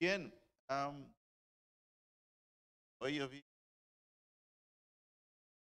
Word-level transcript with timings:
Bien, 0.00 0.32
hoy 3.02 3.16
yo 3.16 3.28
vi 3.28 3.44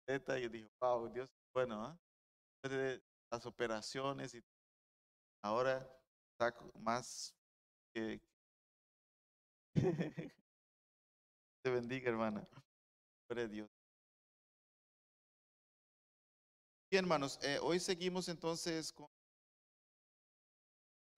y 0.07 0.49
dije, 0.49 0.71
wow, 0.81 1.13
Dios 1.13 1.29
bueno, 1.53 1.85
¿ah? 1.85 1.99
de 2.63 3.03
las 3.33 3.45
operaciones 3.47 4.35
y 4.35 4.45
ahora 5.43 5.85
está 6.31 6.57
más 6.77 7.35
que... 7.93 8.21
Te 11.65 11.71
bendiga, 11.71 12.09
hermana. 12.09 12.49
Dios. 13.51 13.69
Bien, 16.93 17.05
hermanos, 17.05 17.41
eh, 17.43 17.59
hoy 17.61 17.81
seguimos 17.81 18.29
entonces 18.29 18.93
con 18.93 19.09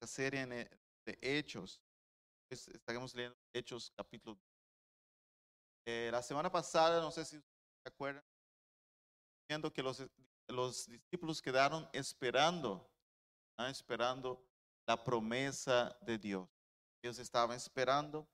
la 0.01 0.07
serie 0.07 0.47
de 0.47 1.17
Hechos. 1.21 1.79
Estaremos 2.51 3.15
leyendo 3.15 3.37
Hechos 3.53 3.93
capítulo. 3.95 4.37
Eh, 5.85 6.09
la 6.11 6.21
semana 6.21 6.51
pasada, 6.51 6.99
no 6.99 7.09
sé 7.09 7.23
si 7.23 7.37
se 7.37 7.87
acuerdan, 7.87 8.23
viendo 9.47 9.71
que 9.71 9.81
los, 9.81 10.05
los 10.49 10.85
discípulos 10.87 11.41
quedaron 11.41 11.89
esperando, 11.93 12.91
esperando 13.69 14.45
la 14.85 15.01
promesa 15.01 15.97
de 16.01 16.17
Dios. 16.17 16.49
Ellos 17.01 17.19
estaban 17.19 17.55
esperando, 17.55 18.27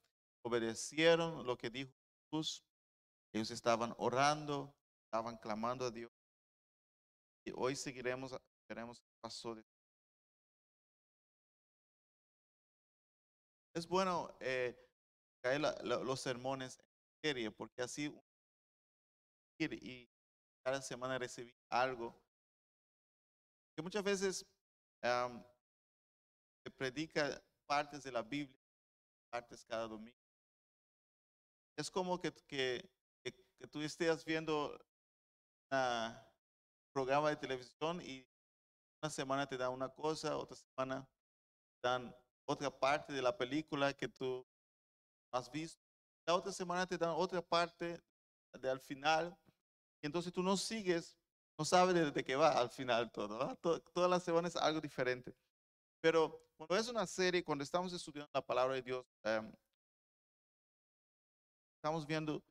obedecieron 0.43 1.45
lo 1.45 1.55
que 1.55 1.69
dijo 1.69 1.93
Jesús. 2.31 2.63
Ellos 3.31 3.51
estaban 3.51 3.93
orando, 3.99 4.73
estaban 5.05 5.37
clamando 5.37 5.85
a 5.85 5.91
Dios. 5.91 6.11
Y 7.45 7.51
hoy 7.55 7.75
seguiremos, 7.75 8.35
veremos 8.67 8.99
qué 8.99 9.11
pasó 9.21 9.53
de 9.53 9.63
Es 13.77 13.87
bueno 13.87 14.35
eh, 14.39 14.75
caer 15.43 15.61
los 15.83 16.19
sermones 16.19 16.79
en 16.79 17.21
serie 17.21 17.51
porque 17.51 17.83
así 17.83 18.11
y 19.59 20.09
cada 20.65 20.81
semana 20.81 21.19
recibir 21.19 21.55
algo. 21.69 22.19
Que 23.75 23.83
muchas 23.83 24.03
veces 24.03 24.47
se 25.03 26.71
predica 26.75 27.39
partes 27.67 28.01
de 28.01 28.11
la 28.11 28.23
Biblia, 28.23 28.59
partes 29.29 29.63
cada 29.63 29.87
domingo. 29.87 30.17
Es 31.77 31.91
como 31.91 32.19
que, 32.19 32.33
que, 32.47 32.89
que, 33.23 33.67
tú 33.67 33.79
estés 33.81 34.25
viendo 34.25 34.71
un 35.71 36.15
programa 36.91 37.29
de 37.29 37.35
televisión 37.35 38.01
y 38.01 38.27
una 39.03 39.11
semana 39.11 39.45
te 39.45 39.55
da 39.55 39.69
una 39.69 39.87
cosa, 39.87 40.35
otra 40.35 40.57
semana 40.57 41.07
te 41.79 41.87
dan 41.87 42.26
otra 42.47 42.71
parte 42.71 43.13
de 43.13 43.21
la 43.21 43.37
película 43.37 43.93
que 43.93 44.07
tú 44.07 44.45
has 45.31 45.51
visto. 45.51 45.85
La 46.25 46.33
otra 46.33 46.51
semana 46.51 46.87
te 46.87 46.97
dan 46.97 47.09
otra 47.09 47.41
parte 47.41 48.01
de 48.53 48.69
al 48.69 48.79
final. 48.79 49.37
Entonces 50.01 50.31
tú 50.31 50.41
no 50.41 50.55
sigues, 50.55 51.15
no 51.57 51.65
sabes 51.65 52.13
de, 52.13 52.23
qué 52.23 52.35
va 52.35 52.57
al 52.57 52.69
final 52.69 53.11
todo, 53.11 53.55
Todas 53.93 54.09
las 54.09 54.23
semanas 54.23 54.55
es 54.55 54.61
algo 54.61 54.79
diferente. 54.79 55.35
Pero 55.99 56.49
cuando 56.55 56.77
es 56.77 56.87
una 56.87 57.05
serie, 57.05 57.43
cuando 57.43 57.63
estamos 57.63 57.91
estudiando 57.91 58.29
la 58.33 58.45
palabra 58.45 58.75
de 58.75 58.81
Dios, 58.81 59.05
em, 59.23 59.51
estamos 61.75 62.05
viendo 62.05 62.41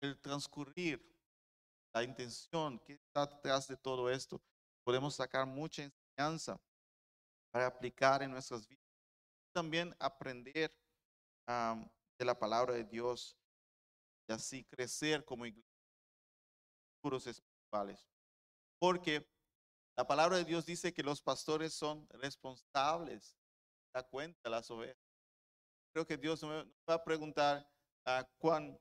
el 0.00 0.18
transcurrir, 0.20 1.02
la 1.92 2.02
intención 2.02 2.78
que 2.80 2.94
está 2.94 3.26
detrás 3.26 3.68
de 3.68 3.76
todo 3.76 4.10
esto. 4.10 4.40
Podemos 4.84 5.14
sacar 5.14 5.46
mucha 5.46 5.82
enseñanza 5.82 6.58
para 7.50 7.66
aplicar 7.66 8.22
en 8.22 8.30
nuestras 8.30 8.66
vidas 8.66 8.83
también 9.54 9.94
aprender 10.00 10.76
de 11.46 12.24
la 12.24 12.38
palabra 12.38 12.74
de 12.74 12.84
Dios 12.84 13.38
y 14.28 14.32
así 14.32 14.64
crecer 14.64 15.24
como 15.24 15.46
iglesia, 15.46 15.70
puros 17.00 17.26
espirituales. 17.26 18.06
Porque 18.78 19.26
la 19.96 20.06
palabra 20.06 20.36
de 20.36 20.44
Dios 20.44 20.66
dice 20.66 20.92
que 20.92 21.02
los 21.02 21.22
pastores 21.22 21.72
son 21.72 22.06
responsables, 22.10 23.38
da 23.94 24.02
cuenta 24.02 24.38
de 24.42 24.50
las 24.50 24.70
ovejas. 24.70 24.98
Creo 25.92 26.06
que 26.06 26.16
Dios 26.16 26.42
me 26.42 26.64
va 26.88 26.94
a 26.94 27.04
preguntar 27.04 27.64
uh, 28.06 28.24
cuán, 28.38 28.76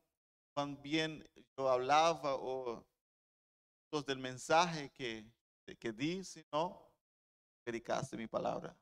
cuán 0.55 0.81
bien 0.81 1.23
yo 1.55 1.69
hablaba 1.69 2.35
o 2.35 2.83
los 3.91 4.05
del 4.05 4.17
mensaje 4.17 4.91
que, 4.91 5.31
que 5.79 5.91
di, 5.91 6.23
si 6.23 6.43
no, 6.51 6.91
predicaste 7.63 8.17
mi 8.17 8.25
palabra 8.25 8.75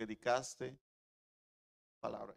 predicaste 0.00 0.74
palabra. 2.00 2.34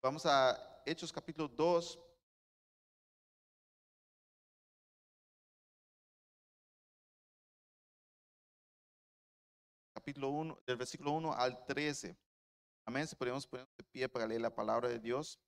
Vamos 0.00 0.24
a 0.26 0.82
Hechos 0.86 1.12
capítulo 1.12 1.48
2. 1.48 1.98
Capítulo 9.94 10.30
1, 10.30 10.62
del 10.64 10.76
versículo 10.76 11.10
1 11.10 11.32
al 11.32 11.64
13. 11.66 12.16
Amén. 12.86 13.08
Si 13.08 13.16
podemos 13.16 13.44
poner 13.44 13.66
de 13.76 13.82
pie 13.82 14.08
para 14.08 14.28
leer 14.28 14.40
la 14.40 14.54
palabra 14.54 14.88
de 14.88 15.00
Dios. 15.00 15.40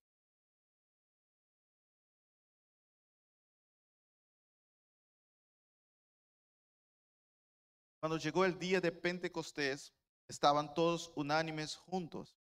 Cuando 8.04 8.18
llegó 8.18 8.44
el 8.44 8.58
día 8.58 8.82
de 8.82 8.92
Pentecostés, 8.92 9.90
estaban 10.28 10.74
todos 10.74 11.10
unánimes 11.16 11.74
juntos. 11.74 12.36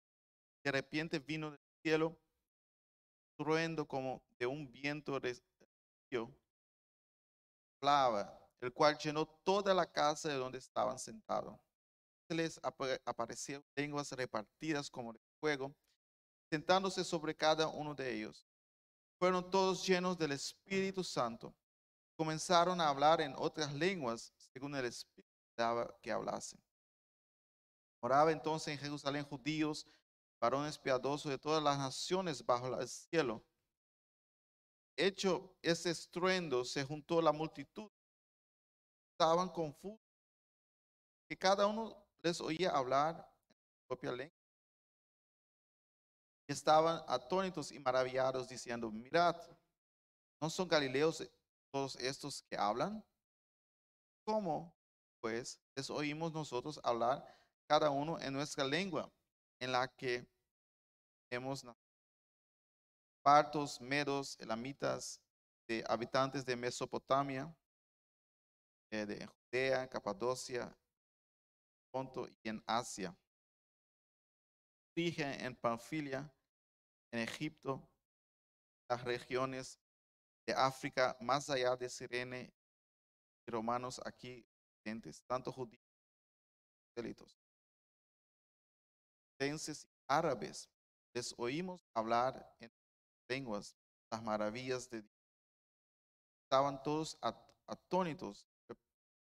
De 0.62 0.70
repente 0.70 1.18
vino 1.18 1.50
del 1.50 1.58
cielo 1.82 2.16
truendo 3.36 3.84
como 3.84 4.22
de 4.38 4.46
un 4.46 4.70
viento 4.70 5.18
río, 5.18 6.32
el 8.60 8.72
cual 8.72 8.96
llenó 8.98 9.26
toda 9.26 9.74
la 9.74 9.90
casa 9.90 10.28
de 10.28 10.36
donde 10.36 10.58
estaban 10.58 10.96
sentados. 10.96 11.58
Se 12.28 12.36
les 12.36 12.60
aparecieron 13.04 13.64
lenguas 13.74 14.12
repartidas 14.12 14.88
como 14.88 15.12
de 15.12 15.18
fuego, 15.40 15.74
sentándose 16.52 17.02
sobre 17.02 17.34
cada 17.34 17.66
uno 17.66 17.96
de 17.96 18.14
ellos. 18.14 18.46
Fueron 19.18 19.50
todos 19.50 19.84
llenos 19.84 20.16
del 20.16 20.30
Espíritu 20.30 21.02
Santo. 21.02 21.52
Comenzaron 22.16 22.80
a 22.80 22.88
hablar 22.88 23.20
en 23.20 23.34
otras 23.36 23.74
lenguas 23.74 24.32
según 24.52 24.76
el 24.76 24.84
Espíritu 24.84 25.27
que 26.02 26.12
hablasen. 26.12 26.60
Oraba 28.00 28.30
entonces 28.30 28.74
en 28.74 28.78
Jerusalén 28.78 29.24
judíos, 29.24 29.86
varones 30.40 30.78
piadosos 30.78 31.30
de 31.30 31.38
todas 31.38 31.62
las 31.62 31.76
naciones 31.76 32.44
bajo 32.44 32.78
el 32.80 32.88
cielo. 32.88 33.44
Hecho 34.96 35.56
ese 35.62 35.90
estruendo, 35.90 36.64
se 36.64 36.84
juntó 36.84 37.20
la 37.20 37.32
multitud. 37.32 37.90
Estaban 39.12 39.48
confusos, 39.48 39.98
que 41.28 41.36
cada 41.36 41.66
uno 41.66 42.06
les 42.22 42.40
oía 42.40 42.70
hablar 42.70 43.16
en 43.48 43.56
su 43.56 43.86
propia 43.88 44.12
lengua. 44.12 44.38
Estaban 46.46 47.02
atónitos 47.08 47.72
y 47.72 47.80
maravillados, 47.80 48.48
diciendo, 48.48 48.90
mirad, 48.90 49.36
¿no 50.40 50.48
son 50.48 50.68
galileos 50.68 51.28
todos 51.72 51.96
estos 51.96 52.42
que 52.42 52.56
hablan? 52.56 53.04
¿Cómo 54.24 54.77
pues 55.20 55.60
les 55.76 55.90
oímos 55.90 56.32
nosotros 56.32 56.80
hablar 56.82 57.24
cada 57.68 57.90
uno 57.90 58.18
en 58.20 58.32
nuestra 58.32 58.64
lengua, 58.64 59.12
en 59.60 59.72
la 59.72 59.86
que 59.88 60.26
hemos 61.30 61.64
nacido. 61.64 61.84
Partos, 63.22 63.80
medos, 63.80 64.38
elamitas, 64.40 65.20
de 65.68 65.84
habitantes 65.86 66.46
de 66.46 66.56
Mesopotamia, 66.56 67.54
eh, 68.90 69.04
de 69.04 69.26
Judea, 69.26 69.86
Capadocia, 69.88 70.74
Ponto 71.90 72.26
y 72.42 72.48
en 72.48 72.62
Asia. 72.66 73.14
Dije 74.96 75.44
en 75.44 75.54
Panfilia, 75.54 76.32
en 77.12 77.20
Egipto, 77.20 77.86
las 78.88 79.04
regiones 79.04 79.78
de 80.46 80.54
África, 80.54 81.16
más 81.20 81.50
allá 81.50 81.76
de 81.76 81.90
Sirene 81.90 82.52
y 83.46 83.50
romanos 83.50 84.00
aquí 84.04 84.46
tanto 85.26 85.52
judíos 85.52 85.82
delitos. 86.94 87.38
Entonces, 89.38 89.86
árabes, 90.08 90.68
les 91.14 91.34
oímos 91.38 91.86
hablar 91.94 92.56
en 92.58 92.72
lenguas 93.28 93.76
las 94.10 94.22
maravillas 94.22 94.88
de 94.90 95.02
Dios. 95.02 95.14
Estaban 96.44 96.82
todos 96.82 97.18
atónitos, 97.66 98.48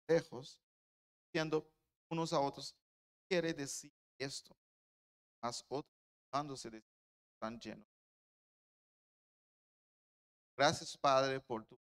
lejos, 0.07 0.59
diciendo 1.25 1.71
unos 2.09 2.33
a 2.33 2.39
otros, 2.39 2.75
quiere 3.29 3.53
decir 3.53 3.93
esto, 4.17 4.57
más 5.41 5.63
otros, 5.69 5.95
cuando 6.29 6.55
de 6.55 6.83
tan 7.39 7.59
llenos. 7.59 7.87
Gracias, 10.57 10.97
Padre, 10.97 11.39
por 11.39 11.65
tu 11.65 11.79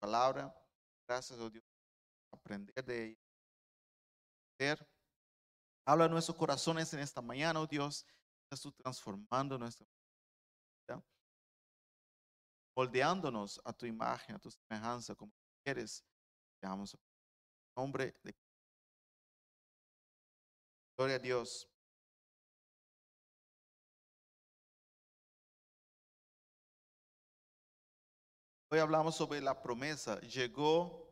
palabra. 0.00 0.52
Gracias, 1.06 1.38
oh 1.38 1.50
Dios, 1.50 1.64
aprender 2.32 2.84
de 2.84 3.18
ella. 4.58 4.88
Habla 5.86 6.04
a 6.04 6.08
nuestros 6.08 6.36
corazones 6.36 6.92
en 6.94 7.00
esta 7.00 7.20
mañana, 7.20 7.60
oh 7.60 7.66
Dios. 7.66 8.06
Estás 8.44 8.62
tú 8.62 8.72
transformando 8.72 9.58
nuestra 9.58 9.86
vida, 9.86 11.02
moldeándonos 12.76 13.60
a 13.64 13.72
tu 13.72 13.86
imagen, 13.86 14.36
a 14.36 14.38
tu 14.38 14.50
semejanza, 14.50 15.14
como 15.14 15.32
quieres. 15.64 16.04
Veamos. 16.60 16.94
En 16.94 17.00
nombre 17.76 18.14
de 18.22 18.34
Gloria 20.96 21.16
a 21.16 21.18
Dios. 21.18 21.68
Hoy 28.70 28.78
hablamos 28.78 29.16
sobre 29.16 29.40
la 29.40 29.60
promesa. 29.60 30.20
Llegó 30.20 31.11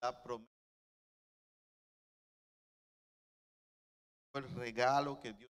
la 0.00 0.22
promesa. 0.22 0.52
El 4.34 4.54
regalo 4.54 5.18
que 5.18 5.32
Dios 5.32 5.50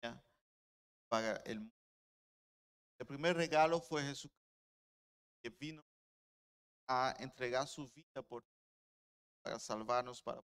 tenía 0.00 0.22
para 1.08 1.36
el 1.38 1.60
mundo. 1.60 1.74
El 2.98 3.06
primer 3.06 3.36
regalo 3.36 3.80
fue 3.80 4.02
Jesucristo, 4.02 4.46
que 5.42 5.50
vino 5.50 5.82
a 6.88 7.14
entregar 7.18 7.66
su 7.66 7.88
vida 7.90 8.22
por 8.22 8.44
para 9.42 9.60
salvarnos, 9.60 10.20
para 10.22 10.42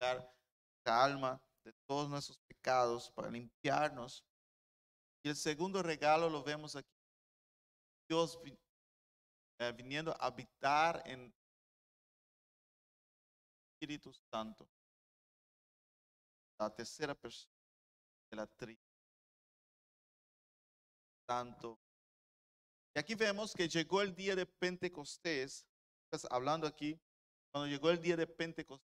dar 0.00 0.16
nuestra 0.16 1.04
alma 1.04 1.40
de 1.64 1.72
todos 1.86 2.08
nuestros 2.08 2.38
pecados, 2.48 3.10
para 3.10 3.30
limpiarnos. 3.30 4.24
Y 5.22 5.28
el 5.28 5.36
segundo 5.36 5.82
regalo 5.82 6.30
lo 6.30 6.42
vemos 6.42 6.74
aquí. 6.74 6.88
Dios 8.08 8.40
eh, 9.58 9.72
viniendo 9.76 10.12
a 10.12 10.26
habitar 10.26 11.02
en 11.04 11.30
Espíritu 13.78 14.12
Santo. 14.12 14.68
La 16.58 16.74
tercera 16.74 17.14
persona 17.14 17.54
de 18.28 18.36
la 18.36 18.46
Trinidad. 18.48 18.82
Santo. 21.28 21.78
Y 22.96 22.98
aquí 22.98 23.14
vemos 23.14 23.54
que 23.54 23.68
llegó 23.68 24.02
el 24.02 24.12
día 24.16 24.34
de 24.34 24.46
Pentecostés. 24.46 25.64
Estás 26.10 26.28
hablando 26.32 26.66
aquí, 26.66 27.00
cuando 27.52 27.68
llegó 27.68 27.90
el 27.90 28.00
día 28.00 28.16
de 28.16 28.26
Pentecostés. 28.26 28.88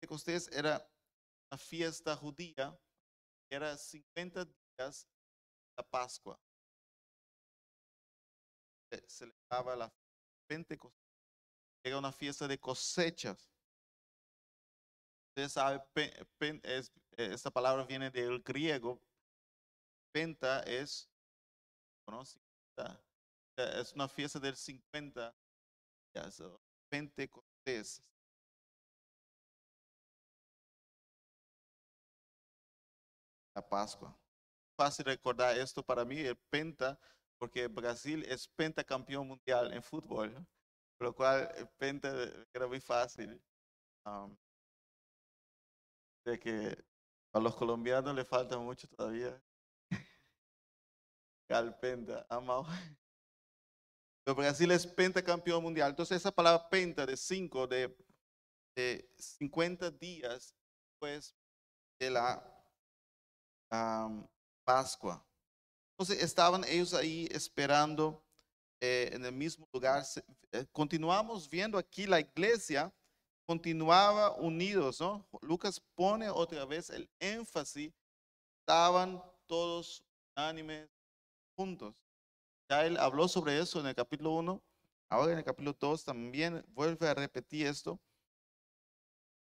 Pentecostés 0.00 0.48
era 0.48 0.84
una 1.52 1.58
fiesta 1.58 2.16
judía, 2.16 2.76
era 3.48 3.76
50 3.76 4.44
días 4.44 5.06
la 5.76 5.84
Pascua 5.84 6.40
se 8.90 9.08
celebraba 9.08 9.76
la 9.76 9.94
Pentecostés. 10.48 11.00
Era 11.84 11.98
una 11.98 12.10
fiesta 12.10 12.48
de 12.48 12.58
cosechas. 12.58 13.53
Usted 15.36 15.48
sabe, 15.48 15.82
es, 16.62 16.92
esta 17.16 17.50
palabra 17.50 17.84
viene 17.84 18.08
del 18.08 18.40
griego. 18.40 19.00
Penta 20.12 20.60
es, 20.60 21.10
es 23.56 23.92
una 23.94 24.08
fiesta 24.08 24.38
del 24.38 24.56
50 24.56 25.34
Pentecostés. 26.88 28.00
La 33.56 33.68
Pascua. 33.68 34.16
Fácil 34.76 35.04
recordar 35.06 35.58
esto 35.58 35.82
para 35.82 36.04
mí, 36.04 36.20
el 36.20 36.36
Penta 36.36 36.96
porque 37.38 37.66
Brasil 37.66 38.24
es 38.28 38.48
pentacampeón 38.48 39.26
mundial 39.26 39.72
en 39.72 39.82
fútbol, 39.82 40.32
por 40.96 41.08
lo 41.08 41.14
cual 41.14 41.50
el 41.56 41.68
penta 41.76 42.08
era 42.52 42.66
muy 42.66 42.80
fácil. 42.80 43.42
De 46.24 46.38
que 46.38 46.84
a 47.32 47.40
los 47.40 47.54
colombianos 47.54 48.14
le 48.14 48.24
falta 48.24 48.58
mucho 48.58 48.88
todavía. 48.88 49.40
Al 51.48 51.78
penta, 51.78 52.26
amado. 52.28 52.66
Pero 54.24 54.34
Brasil 54.34 54.70
es 54.70 54.86
pentacampeón 54.86 55.62
mundial. 55.62 55.90
Entonces 55.90 56.16
esa 56.16 56.32
palabra 56.32 56.68
penta 56.68 57.04
de 57.04 57.16
cinco, 57.16 57.66
de, 57.66 57.94
de 58.74 59.08
50 59.18 59.90
días 59.90 60.54
después 60.88 61.36
de 62.00 62.10
la 62.10 62.50
Pascua. 64.64 65.24
Entonces 65.92 66.22
estaban 66.22 66.64
ellos 66.64 66.94
ahí 66.94 67.28
esperando 67.30 68.24
eh, 68.80 69.10
en 69.12 69.24
el 69.24 69.32
mismo 69.32 69.68
lugar. 69.72 70.04
Eh, 70.52 70.66
continuamos 70.72 71.48
viendo 71.48 71.78
aquí 71.78 72.06
la 72.06 72.20
iglesia 72.20 72.92
continuaba 73.46 74.34
unidos, 74.36 75.00
¿no? 75.00 75.26
Lucas 75.42 75.80
pone 75.94 76.28
otra 76.30 76.64
vez 76.64 76.90
el 76.90 77.08
énfasis, 77.18 77.92
estaban 78.60 79.22
todos 79.46 80.04
unánimes 80.36 80.88
juntos. 81.56 81.94
Ya 82.68 82.86
él 82.86 82.96
habló 82.96 83.28
sobre 83.28 83.58
eso 83.58 83.80
en 83.80 83.86
el 83.86 83.94
capítulo 83.94 84.30
1, 84.32 84.62
ahora 85.10 85.32
en 85.32 85.38
el 85.38 85.44
capítulo 85.44 85.76
2 85.78 86.04
también 86.04 86.64
vuelve 86.68 87.08
a 87.08 87.14
repetir 87.14 87.66
esto. 87.66 88.00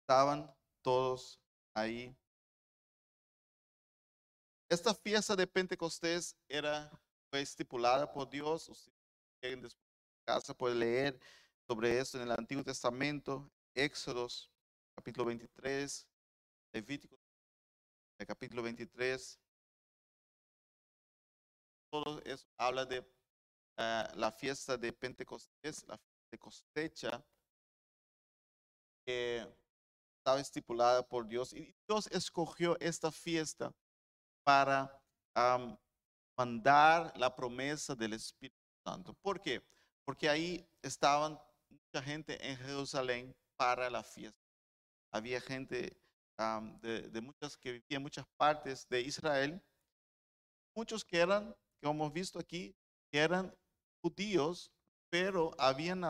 Estaban 0.02 0.54
todos 0.82 1.40
ahí 1.74 2.16
esta 4.74 4.96
fiesta 4.96 5.36
de 5.36 5.46
Pentecostés 5.46 6.36
era 6.50 6.90
fue 7.30 7.42
estipulada 7.42 8.12
por 8.12 8.28
Dios. 8.28 8.68
Ustedes 8.70 8.92
quieren 9.40 9.70
casa 10.26 10.56
pueden 10.56 10.80
leer 10.80 11.20
sobre 11.68 12.00
esto 12.00 12.18
en 12.18 12.24
el 12.24 12.32
Antiguo 12.32 12.64
Testamento, 12.64 13.52
Éxodos, 13.76 14.52
capítulo 14.96 15.26
23, 15.26 16.08
Levítico, 16.74 17.20
capítulo 18.28 18.62
23. 18.62 19.40
Todo 21.92 22.22
eso 22.24 22.48
habla 22.58 22.86
de 22.86 23.04
ah, 23.78 24.12
la 24.16 24.32
fiesta 24.32 24.78
de 24.78 24.94
Pentecostés, 24.94 25.86
la 25.88 25.98
fiesta 25.98 26.28
de 26.32 26.38
cosecha, 26.38 27.26
que 29.06 29.48
estaba 30.20 30.40
estipulada 30.40 31.08
por 31.08 31.28
Dios. 31.28 31.52
Y 31.54 31.76
Dios 31.88 32.08
escogió 32.12 32.80
esta 32.80 33.12
fiesta 33.12 33.74
para 34.44 35.02
mandar 36.38 37.12
la 37.18 37.36
promesa 37.36 37.96
del 37.96 38.14
Espíritu 38.14 38.56
Santo. 38.86 39.14
¿Por 39.16 39.42
qué? 39.42 39.62
Porque 40.06 40.30
ahí 40.30 40.68
estaban 40.82 41.40
mucha 41.70 42.04
gente 42.04 42.48
en 42.48 42.58
Jerusalén 42.58 43.36
para 43.64 43.90
la 43.90 44.04
fiesta. 44.04 44.46
Había 45.10 45.40
gente 45.40 45.98
de, 46.82 47.22
muchas 47.22 47.56
que 47.56 47.72
vivían 47.72 48.00
en 48.00 48.02
muchas 48.02 48.26
partes 48.36 48.86
de 48.90 49.00
Israel, 49.00 49.64
muchos 50.76 51.06
que 51.06 51.18
eran, 51.18 51.56
que 51.80 51.88
hemos 51.88 52.12
visto 52.12 52.38
aquí, 52.38 52.76
que 53.10 53.20
eran 53.20 53.56
judíos, 54.02 54.70
pero 55.10 55.56
habían 55.58 56.04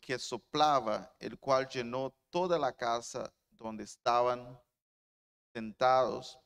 que 0.00 0.18
soplaba, 0.18 1.14
el 1.18 1.38
cual 1.38 1.68
llenó 1.68 2.14
toda 2.30 2.58
la 2.58 2.72
casa 2.72 3.32
donde 3.50 3.84
estaban 3.84 4.58
sentados. 5.52 6.38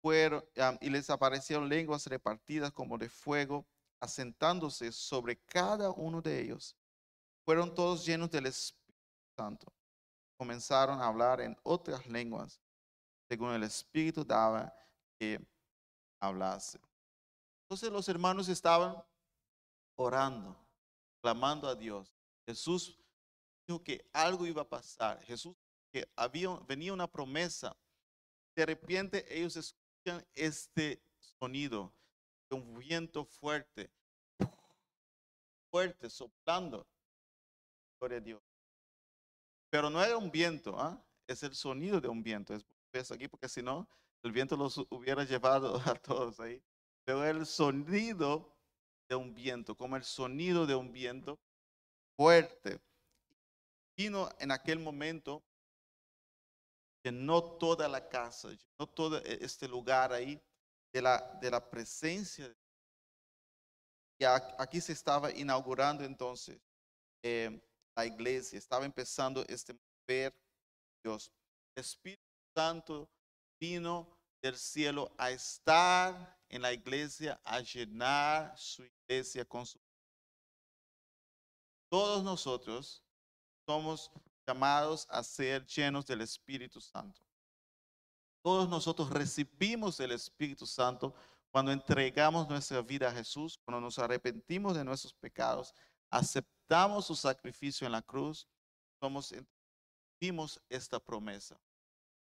Fueron, 0.00 0.44
y 0.80 0.90
les 0.90 1.10
aparecieron 1.10 1.68
lenguas 1.68 2.06
repartidas 2.06 2.72
como 2.72 2.98
de 2.98 3.08
fuego, 3.08 3.66
asentándose 4.00 4.92
sobre 4.92 5.36
cada 5.44 5.90
uno 5.90 6.20
de 6.20 6.40
ellos. 6.40 6.76
Fueron 7.44 7.74
todos 7.74 8.04
llenos 8.04 8.30
del 8.30 8.46
Espíritu 8.46 8.94
Santo. 9.36 9.72
Comenzaron 10.36 11.00
a 11.00 11.06
hablar 11.06 11.40
en 11.40 11.56
otras 11.62 12.06
lenguas, 12.06 12.60
según 13.28 13.52
el 13.52 13.62
Espíritu 13.62 14.24
daba 14.24 14.74
que 15.18 15.40
hablase. 16.20 16.80
Entonces 17.62 17.90
los 17.90 18.08
hermanos 18.08 18.48
estaban 18.48 19.02
orando 19.96 20.64
clamando 21.24 21.66
a 21.66 21.74
Dios. 21.74 22.13
Jesús 22.46 22.98
dijo 23.66 23.82
que 23.82 24.04
algo 24.12 24.46
iba 24.46 24.62
a 24.62 24.68
pasar. 24.68 25.22
Jesús 25.24 25.54
que 25.92 26.08
había, 26.16 26.50
venía 26.66 26.92
una 26.92 27.10
promesa. 27.10 27.76
De 28.56 28.66
repente 28.66 29.24
ellos 29.28 29.56
escuchan 29.56 30.26
este 30.34 31.02
sonido 31.18 31.92
de 32.48 32.56
un 32.56 32.78
viento 32.78 33.24
fuerte, 33.24 33.90
fuerte, 35.70 36.10
soplando. 36.10 36.86
Gloria 37.98 38.18
a 38.18 38.20
Dios. 38.20 38.42
Pero 39.70 39.90
no 39.90 40.02
era 40.02 40.16
un 40.16 40.30
viento, 40.30 40.78
¿ah? 40.78 41.02
es 41.26 41.42
el 41.42 41.54
sonido 41.54 42.00
de 42.00 42.08
un 42.08 42.22
viento. 42.22 42.54
Es 42.54 42.64
es 42.98 43.10
aquí 43.10 43.28
porque 43.28 43.48
si 43.48 43.62
no, 43.62 43.88
el 44.22 44.32
viento 44.32 44.56
los 44.56 44.78
hubiera 44.90 45.24
llevado 45.24 45.76
a 45.86 45.94
todos 45.94 46.40
ahí. 46.40 46.62
Pero 47.04 47.24
el 47.24 47.46
sonido 47.46 48.56
de 49.08 49.16
un 49.16 49.34
viento, 49.34 49.76
como 49.76 49.96
el 49.96 50.04
sonido 50.04 50.66
de 50.66 50.74
un 50.74 50.92
viento 50.92 51.38
fuerte. 52.16 52.80
Vino 53.96 54.28
en 54.38 54.50
aquel 54.50 54.78
momento 54.78 55.42
llenó 57.04 57.42
toda 57.58 57.86
la 57.86 58.08
casa, 58.08 58.48
llenó 58.48 58.88
todo 58.92 59.18
e-, 59.18 59.44
este 59.44 59.68
lugar 59.68 60.12
ahí 60.12 60.40
de 60.92 61.02
la, 61.02 61.38
de 61.40 61.50
la 61.50 61.70
presencia. 61.70 62.52
Y 64.18 64.24
aquí 64.24 64.80
se 64.80 64.92
estaba 64.92 65.30
inaugurando 65.32 66.04
entonces 66.04 66.58
eh, 67.22 67.60
la 67.96 68.06
iglesia, 68.06 68.58
estaba 68.58 68.84
empezando 68.84 69.44
este 69.48 69.74
mover 69.74 70.34
Dios. 71.02 71.30
El 71.76 71.80
Espíritu 71.80 72.22
Santo 72.56 73.08
vino 73.60 74.08
del 74.42 74.56
cielo 74.56 75.12
a 75.18 75.30
estar 75.30 76.38
en 76.48 76.62
la 76.62 76.72
iglesia, 76.72 77.40
a 77.44 77.60
llenar 77.60 78.56
su 78.56 78.84
iglesia 78.84 79.44
con 79.44 79.66
su... 79.66 79.78
Todos 81.94 82.24
nosotros 82.24 83.04
somos 83.64 84.10
llamados 84.44 85.06
a 85.08 85.22
ser 85.22 85.64
llenos 85.64 86.04
del 86.04 86.22
Espíritu 86.22 86.80
Santo. 86.80 87.22
Todos 88.42 88.68
nosotros 88.68 89.10
recibimos 89.10 90.00
el 90.00 90.10
Espíritu 90.10 90.66
Santo 90.66 91.14
cuando 91.52 91.70
entregamos 91.70 92.48
nuestra 92.48 92.82
vida 92.82 93.06
a 93.10 93.12
Jesús, 93.12 93.60
cuando 93.64 93.80
nos 93.80 93.96
arrepentimos 94.00 94.74
de 94.74 94.82
nuestros 94.82 95.14
pecados, 95.14 95.72
aceptamos 96.10 97.06
su 97.06 97.14
sacrificio 97.14 97.86
en 97.86 97.92
la 97.92 98.02
cruz, 98.02 98.48
somos 99.00 99.32
vimos 100.20 100.60
esta 100.68 100.98
promesa. 100.98 101.56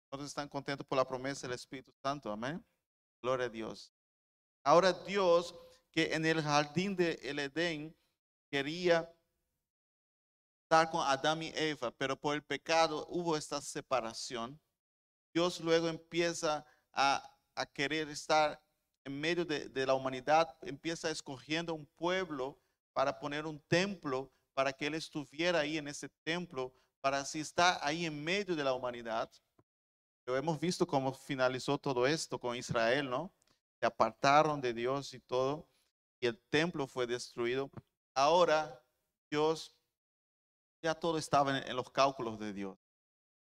¿Cuántos 0.09 0.27
están 0.27 0.49
contentos 0.49 0.85
por 0.85 0.97
la 0.97 1.07
promesa 1.07 1.47
del 1.47 1.55
Espíritu 1.55 1.93
Santo? 2.03 2.29
Amén. 2.29 2.61
Gloria 3.21 3.45
a 3.45 3.49
Dios. 3.49 3.93
Ahora 4.65 4.91
Dios, 4.91 5.55
que 5.93 6.13
en 6.13 6.25
el 6.25 6.41
jardín 6.41 6.93
de 6.93 7.17
el 7.23 7.39
Edén 7.39 7.95
quería 8.49 9.09
estar 10.71 10.89
con 10.89 11.05
Adán 11.05 11.43
y 11.43 11.51
Eva, 11.53 11.91
pero 11.91 12.15
por 12.15 12.33
el 12.33 12.41
pecado 12.41 13.05
hubo 13.09 13.35
esta 13.35 13.59
separación. 13.59 14.57
Dios 15.33 15.59
luego 15.59 15.89
empieza 15.89 16.65
a, 16.93 17.27
querer 17.73 18.07
estar 18.07 18.57
en 19.03 19.19
medio 19.19 19.43
de, 19.43 19.67
de, 19.67 19.85
la 19.85 19.95
humanidad, 19.95 20.55
empieza 20.61 21.11
escogiendo 21.11 21.73
un 21.73 21.85
pueblo 21.97 22.57
para 22.93 23.19
poner 23.19 23.45
un 23.45 23.59
templo, 23.67 24.31
para 24.53 24.71
que 24.71 24.87
Él 24.87 24.93
estuviera 24.93 25.59
ahí 25.59 25.77
en 25.77 25.89
ese 25.89 26.07
templo, 26.23 26.73
para 27.01 27.19
así 27.19 27.41
estar 27.41 27.77
ahí 27.81 28.05
en 28.05 28.23
medio 28.23 28.55
de 28.55 28.63
la 28.63 28.73
humanidad. 28.73 29.29
Pero 30.23 30.37
hemos 30.37 30.57
visto 30.57 30.87
cómo 30.87 31.11
finalizó 31.11 31.77
todo 31.77 32.07
esto 32.07 32.39
con 32.39 32.55
Israel, 32.55 33.09
¿no? 33.09 33.29
Se 33.81 33.85
apartaron 33.85 34.61
de 34.61 34.73
Dios 34.73 35.13
y 35.13 35.19
todo, 35.19 35.67
y 36.21 36.27
el 36.27 36.39
templo 36.49 36.87
fue 36.87 37.05
destruido. 37.05 37.69
Ahora 38.15 38.81
Dios 39.29 39.75
ya 40.81 40.95
todo 40.95 41.17
estaba 41.17 41.59
en, 41.59 41.75
los 41.75 41.89
cálculos 41.91 42.39
de 42.39 42.53
Dios. 42.53 42.77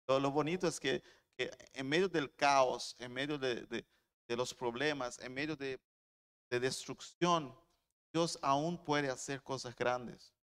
Lo, 0.07 0.31
bonito 0.31 0.67
es 0.67 0.79
que, 0.79 1.01
en 1.37 1.87
medio 1.87 2.09
del 2.09 2.33
caos, 2.35 2.95
en 2.99 3.13
medio 3.13 3.37
de, 3.37 3.85
los 4.27 4.53
problemas, 4.53 5.19
en 5.19 5.33
medio 5.33 5.55
de, 5.55 5.79
destrucción, 6.49 7.57
Dios 8.13 8.37
aún 8.41 8.83
puede 8.83 9.09
hacer 9.09 9.41
cosas 9.41 9.75
grandes. 9.75 10.35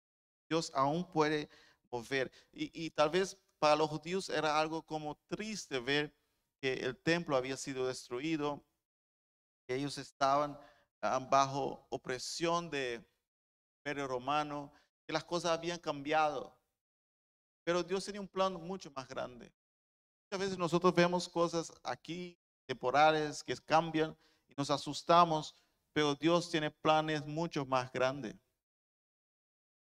Dios 0.48 0.72
aún 0.74 1.04
puede 1.04 1.50
mover. 1.90 2.32
Y, 2.52 2.70
y, 2.86 2.90
tal 2.90 3.10
vez 3.10 3.36
para 3.58 3.76
los 3.76 3.90
judíos 3.90 4.30
era 4.30 4.58
algo 4.58 4.82
como 4.82 5.16
triste 5.28 5.78
ver 5.78 6.14
que 6.60 6.72
el 6.74 6.96
templo 6.96 7.36
había 7.36 7.56
sido 7.56 7.86
destruido, 7.86 8.64
que 9.66 9.74
ellos 9.74 9.98
estaban 9.98 10.58
ah, 11.02 11.18
bajo 11.18 11.86
opresión 11.90 12.70
de 12.70 13.04
Imperio 13.80 14.06
Romano, 14.06 14.72
que 15.06 15.12
las 15.12 15.24
cosas 15.24 15.52
habían 15.52 15.78
cambiado. 15.78 16.57
Pero 17.68 17.82
Dios 17.82 18.02
tenía 18.02 18.22
un 18.22 18.28
plan 18.28 18.54
mucho 18.54 18.90
más 18.96 19.06
grande. 19.06 19.52
Muchas 20.24 20.40
veces 20.40 20.56
nosotros 20.56 20.94
vemos 20.94 21.28
cosas 21.28 21.70
aquí 21.82 22.40
temporales 22.64 23.44
que 23.44 23.54
cambian 23.58 24.16
y 24.48 24.54
nos 24.56 24.70
asustamos, 24.70 25.54
pero 25.92 26.14
Dios 26.14 26.50
tiene 26.50 26.70
planes 26.70 27.26
mucho 27.26 27.66
más 27.66 27.92
grandes. 27.92 28.34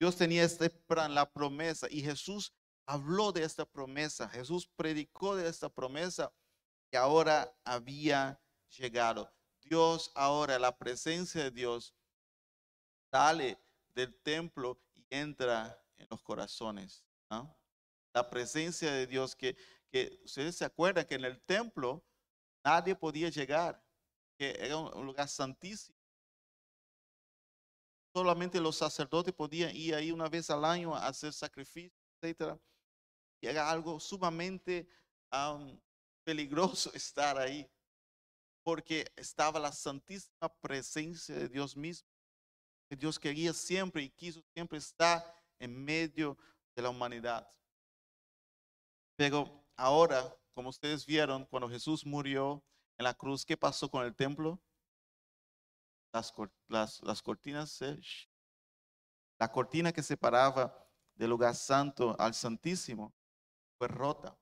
Dios 0.00 0.16
tenía 0.16 0.42
este 0.42 0.68
plan, 0.68 1.14
la 1.14 1.30
promesa, 1.30 1.86
y 1.88 2.02
Jesús 2.02 2.52
habló 2.86 3.30
de 3.30 3.44
esta 3.44 3.64
promesa. 3.64 4.28
Jesús 4.30 4.68
predicó 4.74 5.36
de 5.36 5.48
esta 5.48 5.68
promesa 5.68 6.32
que 6.90 6.96
ahora 6.96 7.56
había 7.64 8.42
llegado. 8.76 9.32
Dios 9.62 10.10
ahora, 10.16 10.58
la 10.58 10.76
presencia 10.76 11.40
de 11.44 11.52
Dios, 11.52 11.94
sale 13.12 13.56
del 13.94 14.12
templo 14.22 14.76
y 14.92 15.06
entra 15.08 15.80
en 15.98 16.08
los 16.10 16.20
corazones 16.24 17.06
la 18.16 18.30
presencia 18.30 18.90
de 18.90 19.06
Dios, 19.06 19.36
que, 19.36 19.54
que 19.90 20.18
ustedes 20.24 20.56
se 20.56 20.64
acuerdan 20.64 21.04
que 21.04 21.16
en 21.16 21.26
el 21.26 21.38
templo 21.42 22.02
nadie 22.64 22.94
podía 22.94 23.28
llegar, 23.28 23.84
que 24.38 24.56
era 24.58 24.78
un 24.78 25.04
lugar 25.04 25.28
santísimo. 25.28 25.98
Solamente 28.14 28.58
los 28.58 28.76
sacerdotes 28.76 29.34
podían 29.34 29.76
ir 29.76 29.94
ahí 29.94 30.10
una 30.10 30.30
vez 30.30 30.48
al 30.48 30.64
año 30.64 30.94
a 30.94 31.06
hacer 31.06 31.34
sacrificios, 31.34 31.92
etc. 32.22 32.58
Y 33.42 33.48
era 33.48 33.70
algo 33.70 34.00
sumamente 34.00 34.88
peligroso 36.24 36.90
estar 36.94 37.36
ahí, 37.36 37.70
porque 38.64 39.12
estaba 39.14 39.60
la 39.60 39.72
santísima 39.72 40.48
presencia 40.62 41.34
de 41.34 41.50
Dios 41.50 41.76
mismo, 41.76 42.08
que 42.88 42.96
Dios 42.96 43.18
quería 43.18 43.52
siempre 43.52 44.04
y 44.04 44.08
quiso 44.08 44.42
siempre 44.54 44.78
estar 44.78 45.22
en 45.58 45.84
medio 45.84 46.38
de 46.74 46.80
la 46.80 46.88
humanidad. 46.88 47.46
Pero 49.16 49.64
ahora, 49.76 50.36
como 50.54 50.68
ustedes 50.68 51.06
vieron, 51.06 51.46
cuando 51.46 51.68
Jesús 51.68 52.04
murió 52.04 52.62
en 52.98 53.04
la 53.04 53.14
cruz, 53.14 53.44
¿qué 53.44 53.56
pasó 53.56 53.90
con 53.90 54.04
el 54.04 54.14
templo? 54.14 54.60
Las, 56.12 57.02
las, 57.02 57.22
cortinas, 57.22 57.80
la 59.38 59.50
cortina 59.50 59.92
que 59.92 60.02
separaba 60.02 60.74
del 61.14 61.30
lugar 61.30 61.54
santo 61.54 62.16
al 62.18 62.34
santísimo 62.34 63.14
fue 63.78 63.88
rota. 63.88 64.38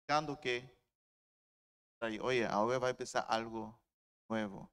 Indicando 0.00 0.38
que, 0.40 0.78
oye, 2.22 2.46
ahora 2.46 2.78
va 2.78 2.86
a 2.86 2.90
empezar 2.90 3.26
algo 3.28 3.78
nuevo. 4.28 4.70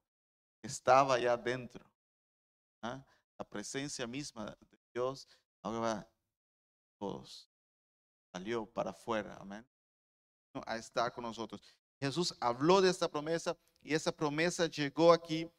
Estaba 0.62 1.18
ya 1.18 1.36
dentro. 1.36 1.84
¿ah? 2.82 3.04
La 3.38 3.44
presencia 3.44 4.06
misma 4.06 4.56
de 4.60 4.78
Dios 4.94 5.28
ahora 5.62 5.78
va 5.80 6.10
todos 6.98 7.50
salió 8.36 8.66
para 8.66 8.90
afuera, 8.90 9.34
amén, 9.40 9.66
a 10.66 10.76
estar 10.76 11.10
con 11.14 11.24
nosotros. 11.24 11.74
Jesús 11.98 12.34
habló 12.38 12.82
de 12.82 12.90
esta 12.90 13.08
promesa 13.08 13.56
y 13.80 13.94
esa 13.94 14.12
promesa 14.12 14.66
llegó 14.66 15.10
aquí 15.10 15.50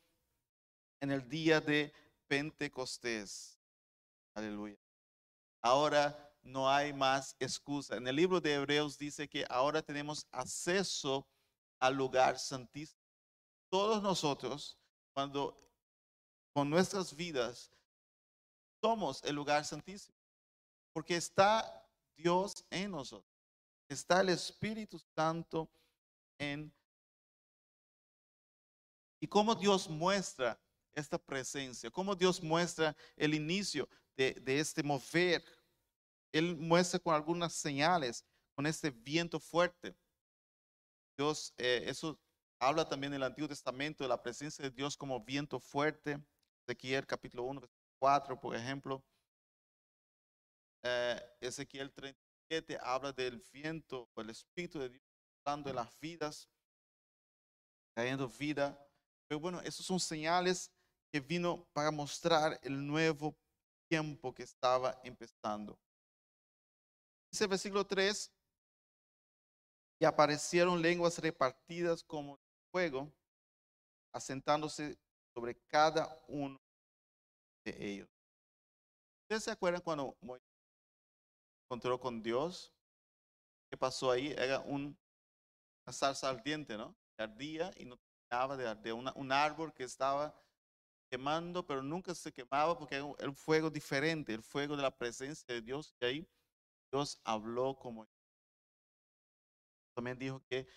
en 1.01 1.09
el 1.09 1.27
día 1.27 1.59
de 1.59 1.91
Pentecostés. 2.27 3.59
Aleluya. 4.35 4.77
Ahora 5.59 6.31
no 6.43 6.69
hay 6.69 6.93
más 6.93 7.35
excusa. 7.39 7.95
En 7.95 8.07
el 8.07 8.15
libro 8.15 8.39
de 8.39 8.53
Hebreos 8.53 8.95
dice 8.95 9.27
que 9.27 9.43
ahora 9.49 9.81
tenemos 9.81 10.27
acceso 10.31 11.27
al 11.79 11.95
lugar 11.95 12.37
santísimo. 12.37 13.01
Todos 13.71 14.03
nosotros, 14.03 14.77
cuando 15.13 15.59
con 16.53 16.69
nuestras 16.69 17.15
vidas, 17.15 17.71
somos 18.83 19.23
el 19.23 19.33
lugar 19.35 19.65
santísimo. 19.65 20.15
Porque 20.93 21.15
está 21.15 21.86
Dios 22.17 22.65
en 22.69 22.91
nosotros. 22.91 23.31
Está 23.87 24.21
el 24.21 24.29
Espíritu 24.29 24.99
Santo 25.15 25.69
en 26.37 26.73
y 29.19 29.27
cómo 29.27 29.55
Dios 29.55 29.89
muestra 29.89 30.59
esta 30.93 31.17
presencia, 31.17 31.89
cómo 31.89 32.15
Dios 32.15 32.41
muestra 32.41 32.95
el 33.15 33.33
inicio 33.33 33.87
de, 34.15 34.41
este 34.45 34.83
mover. 34.83 35.43
Él 36.31 36.55
muestra 36.55 36.99
con 36.99 37.13
algunas 37.13 37.53
señales, 37.53 38.25
con 38.55 38.65
este 38.65 38.91
viento 38.91 39.39
fuerte. 39.39 39.95
Dios, 41.17 41.53
eh, 41.57 41.83
eso 41.87 42.19
habla 42.59 42.87
también 42.87 43.13
en 43.13 43.17
el 43.17 43.23
Antiguo 43.23 43.47
Testamento 43.47 44.03
de 44.03 44.09
la 44.09 44.21
presencia 44.21 44.63
de 44.63 44.71
Dios 44.71 44.97
como 44.97 45.23
viento 45.23 45.59
fuerte. 45.59 46.19
Ezequiel 46.67 47.05
capítulo 47.05 47.43
1, 47.43 47.61
4, 47.99 48.39
por 48.39 48.55
ejemplo. 48.55 49.03
Eh, 50.89 51.21
Ezequiel 51.41 51.91
37 51.91 52.77
habla 52.81 53.11
del 53.11 53.43
viento, 53.51 54.09
el 54.15 54.29
Espíritu 54.29 54.79
de 54.79 54.87
Dios, 54.87 55.03
hablando 55.43 55.69
de 55.69 55.75
las 55.75 55.99
vidas, 55.99 56.49
trayendo 57.93 58.29
vida. 58.29 58.79
Pero 59.27 59.41
bueno, 59.41 59.59
esos 59.61 59.85
son 59.85 59.99
señales 59.99 60.71
que 61.11 61.19
vino 61.19 61.67
para 61.73 61.91
mostrar 61.91 62.57
el 62.63 62.87
nuevo 62.87 63.35
tiempo 63.89 64.33
que 64.33 64.43
estaba 64.43 64.97
empezando. 65.03 65.77
Dice 67.29 67.43
el 67.43 67.49
versículo 67.49 67.85
3, 67.85 68.31
y 69.99 70.05
aparecieron 70.05 70.81
lenguas 70.81 71.17
repartidas 71.17 72.01
como 72.01 72.39
fuego, 72.71 73.11
asentándose 74.13 74.97
sobre 75.33 75.59
cada 75.67 76.23
uno 76.29 76.61
de 77.65 77.75
ellos. 77.77 78.09
¿Ustedes 79.23 79.43
se 79.43 79.51
acuerdan 79.51 79.81
cuando 79.81 80.17
Moisés 80.21 80.46
encontró 81.67 81.99
con 81.99 82.23
Dios? 82.23 82.73
¿Qué 83.69 83.77
pasó 83.77 84.09
ahí? 84.11 84.33
Era 84.37 84.59
un, 84.61 84.97
salsa 85.89 86.29
ardiente, 86.29 86.77
¿no? 86.77 86.95
Ardía 87.17 87.71
y 87.75 87.85
no 87.85 87.97
terminaba 87.97 88.55
de 88.55 88.67
arder. 88.67 88.93
Un 88.93 89.31
árbol 89.31 89.73
que 89.73 89.83
estaba 89.83 90.33
quemando, 91.09 91.65
pero 91.65 91.83
nunca 91.83 92.15
se 92.15 92.31
quemaba 92.31 92.77
porque 92.77 92.95
era 92.95 93.05
un 93.05 93.35
fuego 93.35 93.69
diferente, 93.69 94.33
el 94.33 94.43
fuego 94.43 94.75
de 94.75 94.83
la 94.83 94.95
presencia 94.95 95.53
de 95.53 95.61
Dios. 95.61 95.93
Y 95.99 96.05
ahí 96.05 96.27
Dios 96.91 97.19
habló 97.23 97.77
como 97.77 98.07
también 99.93 100.17
dijo 100.19 100.43
que 100.47 100.67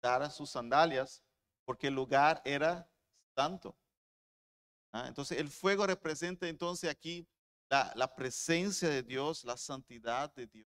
dara 0.00 0.30
sus 0.30 0.50
sandalias 0.50 1.22
porque 1.64 1.88
el 1.88 1.94
lugar 1.94 2.40
era 2.44 2.90
santo. 3.36 3.76
Ah, 4.92 5.04
Entonces 5.06 5.38
el 5.38 5.48
fuego 5.48 5.86
representa 5.86 6.48
entonces 6.48 6.90
aquí 6.90 7.28
la, 7.72 7.90
la 7.96 8.14
presencia 8.14 8.86
de 8.90 9.02
Dios, 9.02 9.44
la 9.44 9.56
santidad 9.56 10.32
de 10.34 10.46
Dios. 10.46 10.68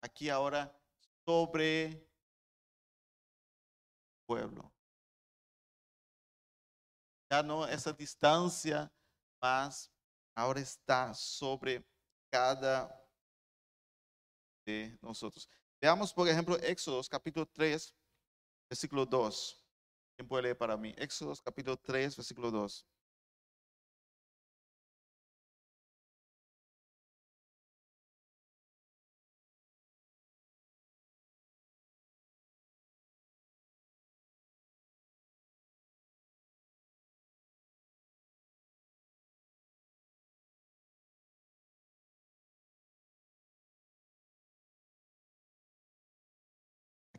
Aquí 0.00 0.28
ahora 0.28 0.72
sobre 1.26 1.86
el 1.86 2.08
pueblo. 4.24 4.72
Ya 7.28 7.42
no 7.42 7.66
esa 7.66 7.92
distancia 7.92 8.92
más, 9.42 9.90
ahora 10.36 10.60
está 10.60 11.12
sobre 11.12 11.84
cada 12.30 12.88
de 14.64 14.96
nosotros. 15.02 15.48
Veamos, 15.80 16.14
por 16.14 16.28
ejemplo, 16.28 16.56
Éxodos 16.58 17.08
capítulo 17.08 17.46
3, 17.46 17.96
versículo 18.68 19.04
2. 19.04 19.66
¿Quién 20.16 20.28
puede 20.28 20.44
leer 20.44 20.58
para 20.58 20.76
mí? 20.76 20.94
Éxodos 20.96 21.42
capítulo 21.42 21.76
3, 21.76 22.16
versículo 22.16 22.52
2. 22.52 22.86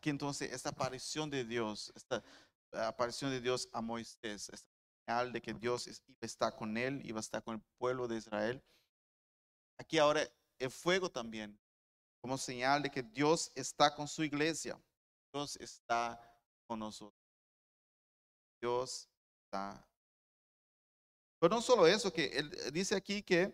Aquí 0.02 0.10
entonces 0.10 0.52
esta 0.52 0.70
aparición 0.70 1.30
de 1.30 1.46
Dios, 1.46 1.94
esta 1.96 2.24
aparición 2.72 3.30
de 3.30 3.40
Dios 3.40 3.70
a 3.72 3.82
Moisés, 3.82 4.50
esta 4.50 4.68
señal 5.06 5.32
de 5.32 5.40
que 5.40 5.54
Dios 5.54 5.86
iba 5.86 6.18
a 6.20 6.26
estar 6.26 6.56
con 6.56 6.76
él, 6.76 7.04
iba 7.06 7.20
a 7.20 7.22
estar 7.22 7.44
con 7.44 7.58
el 7.58 7.62
pueblo 7.78 8.08
de 8.08 8.18
Israel. 8.18 8.64
Aquí 9.78 10.00
ahora 10.00 10.28
el 10.58 10.72
fuego 10.72 11.12
también, 11.12 11.56
como 12.20 12.36
señal 12.36 12.82
de 12.82 12.90
que 12.90 13.04
Dios 13.04 13.52
está 13.54 13.94
con 13.94 14.08
su 14.08 14.24
iglesia. 14.24 14.76
Dios 15.32 15.56
está 15.58 16.20
con 16.66 16.80
nosotros. 16.80 17.22
Dios 18.60 19.08
está. 19.46 19.88
Pero 21.40 21.54
no 21.54 21.62
solo 21.62 21.86
eso, 21.86 22.12
que 22.12 22.26
él 22.40 22.52
eh, 22.58 22.72
dice 22.72 22.96
aquí 22.96 23.22
que 23.22 23.54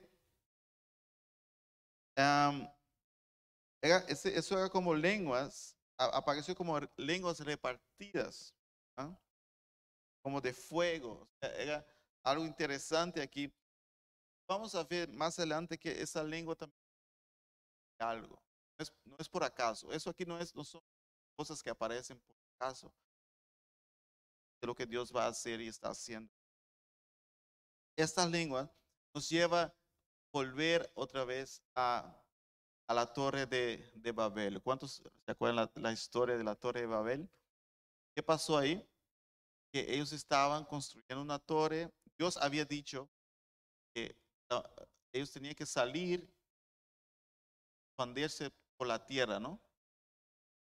era- 2.15 3.99
ese- 4.07 4.37
eso 4.37 4.57
era 4.57 4.69
como 4.69 4.93
lenguas, 4.95 5.76
apareció 5.97 6.55
como 6.55 6.79
lenguas 6.95 7.39
repartidas, 7.39 8.53
¿ah? 8.97 9.17
como 10.21 10.39
de 10.41 10.53
fuego. 10.53 11.27
Era 11.41 11.85
algo 12.23 12.45
interesante 12.45 13.21
aquí. 13.21 13.51
Vamos 14.47 14.75
a 14.75 14.83
ver 14.83 15.09
más 15.09 15.37
adelante 15.39 15.77
que 15.77 16.01
esa 16.01 16.23
lengua 16.23 16.55
también 16.55 16.79
es 17.99 18.05
algo. 18.05 18.41
No 18.77 18.83
es, 18.83 18.93
no 19.05 19.15
es 19.19 19.27
por 19.29 19.43
acaso. 19.43 19.91
Eso 19.91 20.09
aquí 20.09 20.25
no, 20.25 20.39
es, 20.39 20.55
no 20.55 20.63
son 20.63 20.81
cosas 21.35 21.61
que 21.61 21.69
aparecen 21.69 22.19
por 22.19 22.35
acaso. 22.55 22.93
De 24.61 24.67
lo 24.67 24.75
que 24.75 24.85
Dios 24.85 25.15
va 25.15 25.25
a 25.25 25.29
hacer 25.29 25.61
y 25.61 25.67
está 25.67 25.89
haciendo. 25.89 26.31
Esta 27.95 28.25
lengua 28.27 28.71
nos 29.13 29.27
lleva 29.29 29.63
a 29.63 29.73
volver 30.31 30.91
otra 30.93 31.25
vez 31.25 31.61
a, 31.75 32.15
a 32.87 32.93
la 32.93 33.05
torre 33.05 33.45
de, 33.45 33.91
de 33.95 34.11
Babel. 34.11 34.61
¿Cuántos 34.61 35.03
se 35.25 35.31
acuerdan 35.31 35.57
la, 35.57 35.71
la 35.75 35.91
historia 35.91 36.37
de 36.37 36.43
la 36.43 36.55
torre 36.55 36.81
de 36.81 36.87
Babel? 36.87 37.29
¿Qué 38.15 38.23
pasó 38.23 38.57
ahí? 38.57 38.83
Que 39.71 39.93
ellos 39.93 40.13
estaban 40.13 40.63
construyendo 40.65 41.21
una 41.21 41.37
torre. 41.37 41.91
Dios 42.17 42.37
había 42.37 42.65
dicho 42.65 43.09
que 43.93 44.15
ellos 45.11 45.31
tenían 45.31 45.53
que 45.53 45.65
salir, 45.65 46.27
expandirse 47.89 48.51
por 48.77 48.87
la 48.87 49.05
tierra, 49.05 49.39
¿no? 49.39 49.59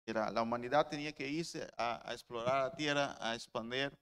Era, 0.06 0.30
la 0.30 0.42
humanidad 0.42 0.88
tenía 0.88 1.12
que 1.12 1.28
irse 1.28 1.66
a, 1.76 2.08
a 2.08 2.12
explorar 2.12 2.70
la 2.70 2.76
tierra, 2.76 3.16
a 3.20 3.34
expandir, 3.34 3.92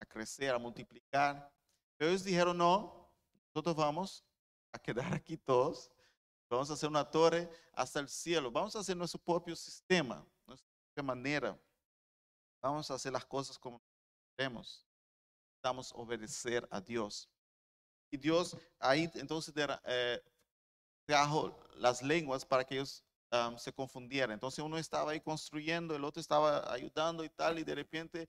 a 0.00 0.06
crecer, 0.06 0.54
a 0.54 0.58
multiplicar. 0.58 1.50
Pero 1.96 2.10
ellos 2.10 2.24
dijeron, 2.24 2.56
no, 2.56 3.10
nosotros 3.48 3.76
vamos 3.76 4.24
a 4.72 4.78
quedar 4.78 5.12
aquí 5.14 5.36
todos, 5.36 5.90
vamos 6.56 6.70
a 6.70 6.74
hacer 6.74 6.88
una 6.88 7.08
torre 7.08 7.48
hasta 7.72 8.00
el 8.00 8.08
cielo, 8.08 8.50
vamos 8.50 8.76
a 8.76 8.80
hacer 8.80 8.96
nuestro 8.96 9.20
propio 9.20 9.56
sistema, 9.56 10.24
nuestra 10.46 10.68
propia 10.84 11.02
manera, 11.02 11.58
vamos 12.60 12.90
a 12.90 12.94
hacer 12.94 13.12
las 13.12 13.24
cosas 13.24 13.58
como 13.58 13.82
queremos, 14.36 14.86
a 15.62 15.70
obedecer 15.94 16.66
a 16.70 16.80
Dios. 16.80 17.28
Y 18.10 18.18
Dios 18.18 18.56
ahí 18.78 19.10
entonces 19.14 19.54
eh, 19.86 20.22
trajo 21.06 21.58
las 21.76 22.02
lenguas 22.02 22.44
para 22.44 22.64
que 22.64 22.74
ellos 22.74 23.02
am, 23.30 23.58
se 23.58 23.72
confundieran. 23.72 24.32
Entonces 24.32 24.62
uno 24.62 24.76
estaba 24.76 25.12
ahí 25.12 25.20
construyendo, 25.20 25.96
el 25.96 26.04
otro 26.04 26.20
estaba 26.20 26.70
ayudando 26.70 27.24
y 27.24 27.30
tal, 27.30 27.58
y 27.58 27.64
de 27.64 27.74
repente, 27.74 28.28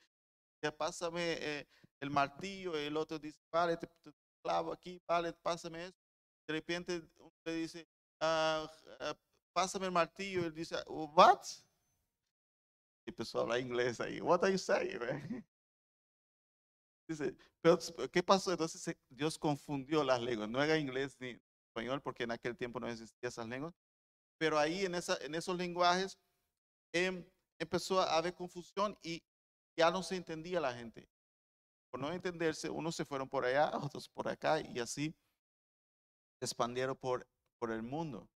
pásame 0.77 1.33
eh, 1.41 1.67
el 1.99 2.09
martillo, 2.09 2.77
el 2.77 2.95
otro 2.95 3.19
dice, 3.19 3.39
vale, 3.51 3.75
te, 3.75 3.87
te 3.87 4.11
clavo 4.41 4.71
aquí, 4.71 5.01
vale, 5.05 5.33
pásame 5.33 5.87
eso. 5.87 5.99
De 6.47 6.53
repente 6.53 7.01
uno 7.17 7.33
le 7.45 7.53
dice, 7.55 7.87
"Ah, 8.25 8.71
ah, 9.01 9.15
pásame 9.53 9.87
el 9.87 9.91
martillo, 9.91 10.41
y 10.41 10.45
él 10.45 10.53
dice, 10.53 10.75
what? 10.87 11.41
Y 13.05 13.09
empezó 13.09 13.39
a 13.39 13.41
hablar 13.41 13.59
inglés 13.59 13.99
ahí, 13.99 14.21
what 14.21 14.43
are 14.43 14.51
you 14.51 14.57
saying? 14.57 14.99
man?" 14.99 15.45
Dice, 17.05 17.35
pero 17.61 17.77
¿qué 18.09 18.23
pasó? 18.23 18.51
Entonces 18.51 18.95
Dios 19.09 19.37
confundió 19.37 20.05
las 20.05 20.21
lenguas, 20.21 20.49
no 20.49 20.63
era 20.63 20.77
inglés 20.77 21.17
ni 21.19 21.37
español, 21.67 22.01
porque 22.01 22.23
en 22.23 22.31
aquel 22.31 22.55
tiempo 22.55 22.79
no 22.79 22.87
existían 22.87 23.27
esas 23.27 23.47
lenguas, 23.47 23.73
pero 24.37 24.57
ahí 24.57 24.85
en, 24.85 24.95
esa, 24.95 25.17
en 25.17 25.35
esos 25.35 25.57
lenguajes 25.57 26.17
em, 26.93 27.25
empezó 27.59 27.99
a 27.99 28.15
haber 28.15 28.33
confusión 28.33 28.97
y 29.01 29.21
ya 29.77 29.91
no 29.91 30.01
se 30.01 30.15
entendía 30.15 30.61
la 30.61 30.73
gente. 30.73 31.09
Por 31.91 31.99
no 31.99 32.11
entenderse, 32.11 32.69
unos 32.69 32.95
se 32.95 33.05
fueron 33.05 33.27
por 33.27 33.43
allá, 33.43 33.71
otros 33.97 34.07
por 34.09 34.27
acá, 34.27 34.61
y 34.61 34.79
así 34.79 35.13
se 36.39 36.45
expandieron 36.45 36.95
por, 36.95 37.27
por 37.63 37.71
el 37.71 37.81
mundo. 37.81 38.29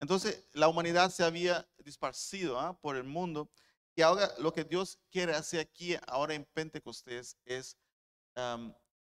Entonces, 0.00 0.46
la 0.52 0.68
humanidad 0.68 1.10
se 1.10 1.24
había 1.24 1.66
disparcido 1.78 2.60
¿ah? 2.60 2.78
por 2.78 2.94
el 2.94 3.04
mundo, 3.04 3.50
y 3.96 4.02
ahora 4.02 4.30
lo 4.38 4.52
que 4.52 4.64
Dios 4.64 4.98
quiere 5.10 5.32
hacer 5.32 5.60
aquí, 5.60 5.96
ahora 6.06 6.34
en 6.34 6.44
Pentecostés, 6.44 7.38
es 7.46 7.78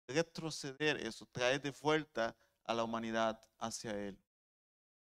retroceder 0.07 0.97
eso, 1.05 1.27
traer 1.27 1.61
de 1.61 1.73
vuelta 1.73 2.37
a 2.63 2.73
la 2.73 2.85
humanidad 2.85 3.45
hacia 3.59 3.91
Él. 3.99 4.17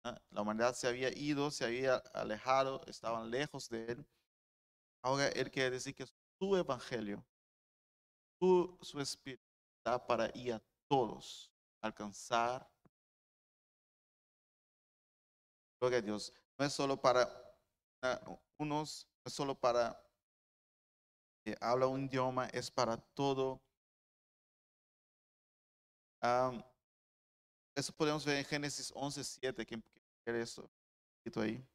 ¿ah? 0.06 0.20
La 0.32 0.42
humanidad 0.42 0.74
se 0.74 0.88
había 0.88 1.16
ido, 1.16 1.52
se 1.52 1.64
había 1.64 1.98
alejado, 1.98 2.82
estaban 2.88 3.30
lejos 3.30 3.70
de 3.70 3.92
Él. 3.92 4.08
Ahora 5.04 5.28
Él 5.28 5.52
quiere 5.52 5.70
decir 5.70 5.94
que 5.94 6.08
su 6.40 6.58
evangelio, 6.58 7.24
su, 8.40 8.76
su 8.82 9.00
espíritu, 9.00 9.44
está 9.78 10.04
para 10.04 10.32
ir 10.34 10.54
a 10.54 10.64
todos, 10.88 11.52
alcanzar. 11.80 12.68
Gloria 15.82 15.98
a 15.98 16.02
Dios. 16.04 16.32
No 16.60 16.66
es 16.66 16.74
solo 16.74 17.02
para 17.02 17.28
unos, 18.60 19.08
no 19.26 19.30
es 19.30 19.34
solo 19.34 19.56
para 19.56 20.00
que 21.44 21.58
habla 21.60 21.88
un 21.88 22.06
idioma, 22.06 22.46
es 22.50 22.70
para 22.70 22.98
todo. 23.16 23.60
Am, 26.22 26.64
eso 27.76 27.92
podemos 27.94 28.24
ver 28.24 28.38
en 28.38 28.46
Génesis 28.46 28.92
11, 28.96 29.24
7. 29.24 29.66
¿Quién 29.66 29.84
quiere 30.24 30.44
eso? 30.44 30.70
Ahí. 31.36 31.66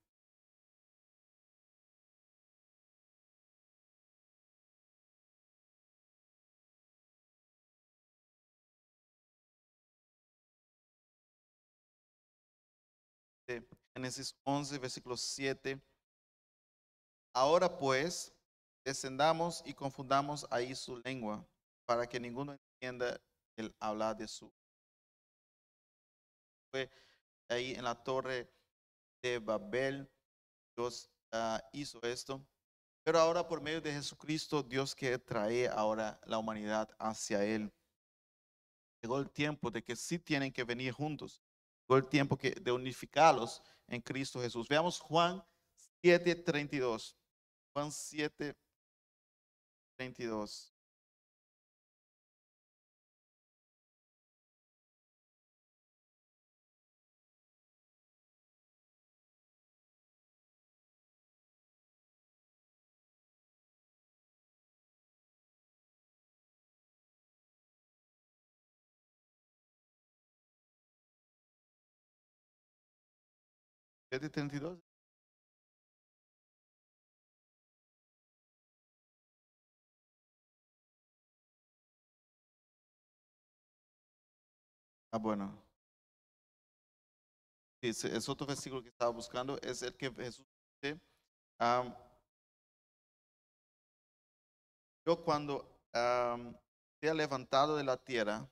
de 13.49 13.86
Génesis 13.97 14.37
11, 14.45 14.79
versículo 14.79 15.17
7. 15.17 15.81
Ahora 17.33 17.79
pues, 17.79 18.31
descendamos 18.85 19.63
y 19.65 19.73
confundamos 19.73 20.47
ahí 20.51 20.75
su 20.75 20.99
lengua, 20.99 21.43
para 21.87 22.07
que 22.07 22.21
ninguno 22.21 22.53
entienda 22.53 23.19
el 23.57 23.75
hablar 23.81 24.15
de 24.15 24.29
su. 24.29 24.53
Fue 26.71 26.91
ahí 27.49 27.73
en 27.73 27.85
la 27.85 27.95
torre 27.95 28.47
de 29.23 29.39
Babel, 29.39 30.07
Dios 30.77 31.09
ah, 31.33 31.63
hizo 31.73 31.99
esto. 32.03 32.47
Pero 33.03 33.19
ahora 33.19 33.49
por 33.49 33.63
medio 33.63 33.81
de 33.81 33.93
Jesucristo, 33.93 34.63
Dios 34.63 34.95
quiere 34.95 35.19
traer 35.19 35.71
ahora 35.71 36.21
la 36.27 36.37
humanidad 36.37 36.95
hacia 36.99 37.43
Él. 37.43 37.73
Llegó 39.01 39.19
el 39.19 39.31
tiempo 39.31 39.71
de 39.71 39.83
que 39.83 39.97
sí 39.97 40.19
tienen 40.19 40.53
que 40.53 40.65
venir 40.65 40.93
juntos. 40.93 41.41
Llegó 41.89 41.97
el 41.97 42.09
tiempo 42.11 42.37
que, 42.37 42.51
de 42.51 42.73
unificarlos 42.73 43.63
en 43.89 44.01
Cristo 44.01 44.41
Jesús. 44.41 44.69
Veamos 44.69 45.01
Juan 45.01 45.43
7:32. 46.03 47.17
Juan 47.73 47.91
7:32. 47.91 50.76
¿Siete 74.11 74.29
treinta 74.31 74.57
y 74.57 74.59
dos? 74.59 74.79
Ah, 85.13 85.19
bueno. 85.19 85.63
Sí, 87.81 87.89
es, 87.89 88.05
es 88.05 88.29
otro 88.29 88.47
versículo 88.47 88.83
que 88.83 88.89
estaba 88.89 89.11
buscando. 89.11 89.59
Es 89.63 89.83
el 89.83 89.97
que 89.97 90.11
Jesús 90.13 90.47
dice. 90.83 91.01
yo 95.07 95.25
cuando 95.25 95.81
am, 95.93 96.57
sea 97.01 97.15
levantado 97.15 97.77
de 97.77 97.85
la 97.85 97.97
tierra, 97.97 98.49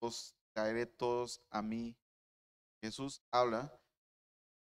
os 0.00 0.34
traeré 0.52 0.86
todos 0.86 1.40
a 1.50 1.62
mí. 1.62 1.96
Jesús 2.82 3.22
habla 3.30 3.79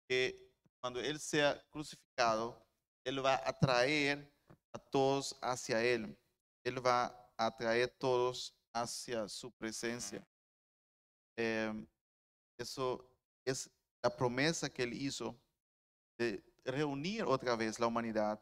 que 0.09 0.53
cuando 0.81 1.01
Él 1.01 1.19
sea 1.19 1.63
crucificado, 1.71 2.63
Él 3.05 3.25
va 3.25 3.41
a 3.45 3.59
traer 3.59 4.33
a 4.73 4.79
todos 4.79 5.37
hacia 5.41 5.83
Él. 5.83 6.17
Él 6.65 6.85
va 6.85 7.33
a 7.37 7.55
traer 7.57 7.89
todos 7.99 8.55
hacia 8.73 9.29
su 9.29 9.51
presencia. 9.53 10.27
Em, 11.37 11.87
eso 12.59 13.11
es 13.45 13.71
la 14.03 14.15
promesa 14.15 14.69
que 14.69 14.83
Él 14.83 14.93
hizo 14.93 15.39
de 16.19 16.45
reunir 16.65 17.25
otra 17.25 17.57
vez 17.57 17.79
la 17.79 17.87
humanidad 17.87 18.41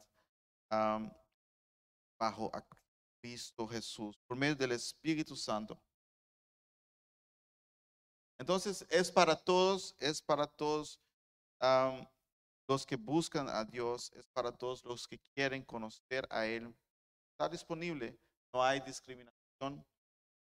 bajo 2.18 2.50
a 2.54 2.66
Cristo 3.20 3.68
Jesús, 3.68 4.16
por 4.26 4.36
medio 4.36 4.56
del 4.56 4.72
Espíritu 4.72 5.36
Santo. 5.36 5.80
Entonces 8.38 8.84
es 8.88 9.10
para 9.10 9.36
todos, 9.36 9.94
es 9.98 10.20
para 10.20 10.46
todos 10.46 10.98
am, 11.62 12.06
los 12.68 12.84
que 12.84 12.96
buscan 12.96 13.48
a 13.48 13.64
Dios, 13.64 14.10
es 14.14 14.26
para 14.28 14.52
todos 14.52 14.84
los 14.84 15.06
que 15.06 15.18
quieren 15.18 15.64
conocer 15.64 16.26
a 16.30 16.44
Él. 16.46 16.74
Está 17.32 17.48
disponible, 17.48 18.18
no 18.52 18.62
hay 18.62 18.80
discriminación, 18.80 19.84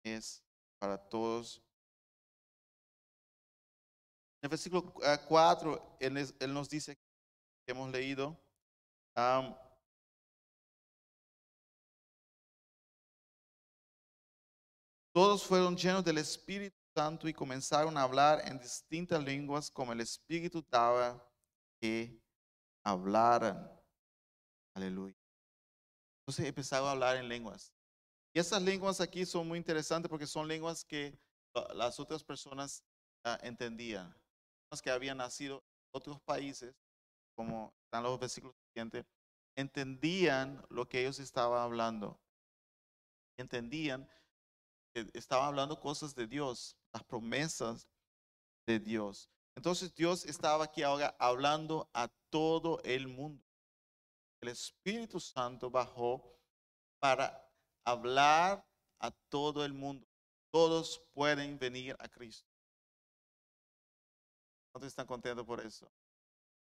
es 0.03 0.43
para 0.79 0.97
todos. 0.97 1.61
En 4.41 4.45
el 4.45 4.49
versículo 4.49 4.93
4, 5.27 5.97
él, 5.99 6.17
es- 6.17 6.33
él 6.39 6.53
nos 6.53 6.69
dice 6.69 6.95
que 6.95 7.71
hemos 7.73 7.89
leído, 7.91 8.39
am, 9.15 9.53
todos 15.13 15.45
fueron 15.45 15.75
llenos 15.75 16.03
del 16.05 16.17
Espíritu 16.19 16.78
Y 17.23 17.33
comenzaron 17.33 17.97
a 17.97 18.03
hablar 18.03 18.41
en 18.45 18.59
distintas 18.59 19.23
lenguas 19.23 19.71
como 19.71 19.93
el 19.93 20.01
Espíritu 20.01 20.65
daba 20.69 21.25
que 21.79 22.21
hablaran. 22.83 23.71
Aleluya. 24.75 25.15
Entonces 26.21 26.45
empezaron 26.45 26.89
a 26.89 26.91
hablar 26.91 27.15
en 27.15 27.29
lenguas. 27.29 27.71
Y 28.33 28.39
esas 28.39 28.61
lenguas 28.61 28.99
aquí 28.99 29.25
son 29.25 29.47
muy 29.47 29.57
interesantes 29.57 30.09
porque 30.09 30.27
son 30.27 30.45
lenguas 30.45 30.83
que 30.83 31.17
la- 31.55 31.73
las 31.73 31.99
otras 32.01 32.21
personas 32.21 32.83
ah, 33.23 33.39
entendían. 33.43 34.09
Personas 34.69 34.81
que 34.81 34.91
habían 34.91 35.17
nacido 35.17 35.55
en 35.55 35.97
otros 35.97 36.19
países, 36.21 36.75
como 37.33 37.73
están 37.85 38.03
los 38.03 38.19
versículos 38.19 38.55
siguientes, 38.73 39.05
entendían 39.55 40.61
lo 40.69 40.87
que 40.87 40.99
ellos 40.99 41.19
estaban 41.19 41.61
hablando. 41.61 42.19
Entendían 43.37 44.05
que 44.93 45.09
estaban 45.13 45.47
hablando 45.47 45.79
cosas 45.79 46.15
de 46.15 46.27
Dios, 46.27 46.77
las 46.93 47.03
promesas 47.03 47.87
de 48.65 48.79
Dios. 48.79 49.29
Entonces 49.55 49.93
Dios 49.93 50.25
estaba 50.25 50.65
aquí 50.65 50.83
ahora 50.83 51.15
hablando 51.19 51.89
a 51.93 52.07
todo 52.29 52.81
el 52.83 53.07
mundo. 53.07 53.43
El 54.41 54.49
Espíritu 54.49 55.19
Santo 55.19 55.69
bajó 55.69 56.23
para 56.99 57.45
hablar 57.83 58.65
a 58.99 59.11
todo 59.29 59.65
el 59.65 59.73
mundo. 59.73 60.07
Todos 60.51 61.01
pueden 61.13 61.59
venir 61.59 61.95
a 61.99 62.07
Cristo. 62.07 62.49
¿Cuántos 64.71 64.89
están 64.89 65.07
contentos 65.07 65.45
por 65.45 65.59
eso? 65.59 65.91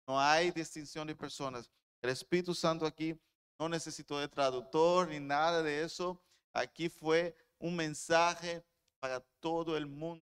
No 0.08 0.19
hay 0.19 0.51
distinción 0.51 1.08
de 1.08 1.15
personas. 1.15 1.69
El 2.01 2.12
Espíritu 2.12 2.53
Santo 2.53 2.86
aquí 2.86 3.19
no 3.60 3.67
necesitó 3.67 4.19
de 4.19 4.27
traductor 4.27 5.08
ni 5.10 5.19
nada 5.19 5.62
de 5.62 5.84
eso. 5.84 6.21
Aquí 6.53 6.89
fue 6.89 7.36
un 7.59 7.75
mensaje 7.75 8.63
para 8.99 9.19
todo 9.39 9.77
el 9.77 9.85
mundo. 9.85 10.23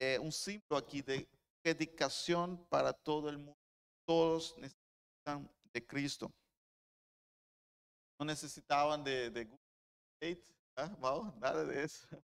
Eh, 0.00 0.18
un 0.18 0.32
símbolo 0.32 0.76
aquí 0.78 1.02
de 1.02 1.28
predicación 1.62 2.64
para 2.68 2.92
todo 2.92 3.28
el 3.28 3.38
mundo. 3.38 3.58
Todos 4.06 4.56
necesitan 4.58 5.50
de 5.72 5.86
Cristo. 5.86 6.32
No 8.18 8.26
necesitaban 8.26 9.04
de, 9.04 9.30
de 9.30 9.44
Google 9.44 10.44
¿ah? 10.76 10.96
Wow, 10.98 11.34
nada 11.38 11.64
de 11.64 11.84
eso. 11.84 12.06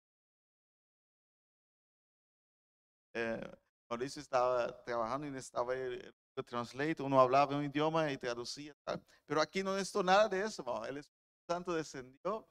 Eh, 3.18 3.40
Mauricio 3.88 4.20
estaba 4.20 4.84
trabajando 4.84 5.26
y 5.26 5.30
necesitaba 5.30 5.74
el 5.74 6.14
Google 6.34 6.44
Translate. 6.44 7.02
Uno 7.02 7.18
hablaba 7.18 7.56
un 7.56 7.64
idioma 7.64 8.12
y 8.12 8.18
traducía. 8.18 8.74
tal. 8.84 9.02
Pero 9.24 9.40
aquí 9.40 9.62
no 9.62 9.72
necesito 9.72 10.02
nada 10.02 10.28
de 10.28 10.42
eso. 10.42 10.62
Mau. 10.62 10.84
El 10.84 10.98
Espíritu 10.98 11.44
Santo 11.48 11.72
descendió, 11.72 12.46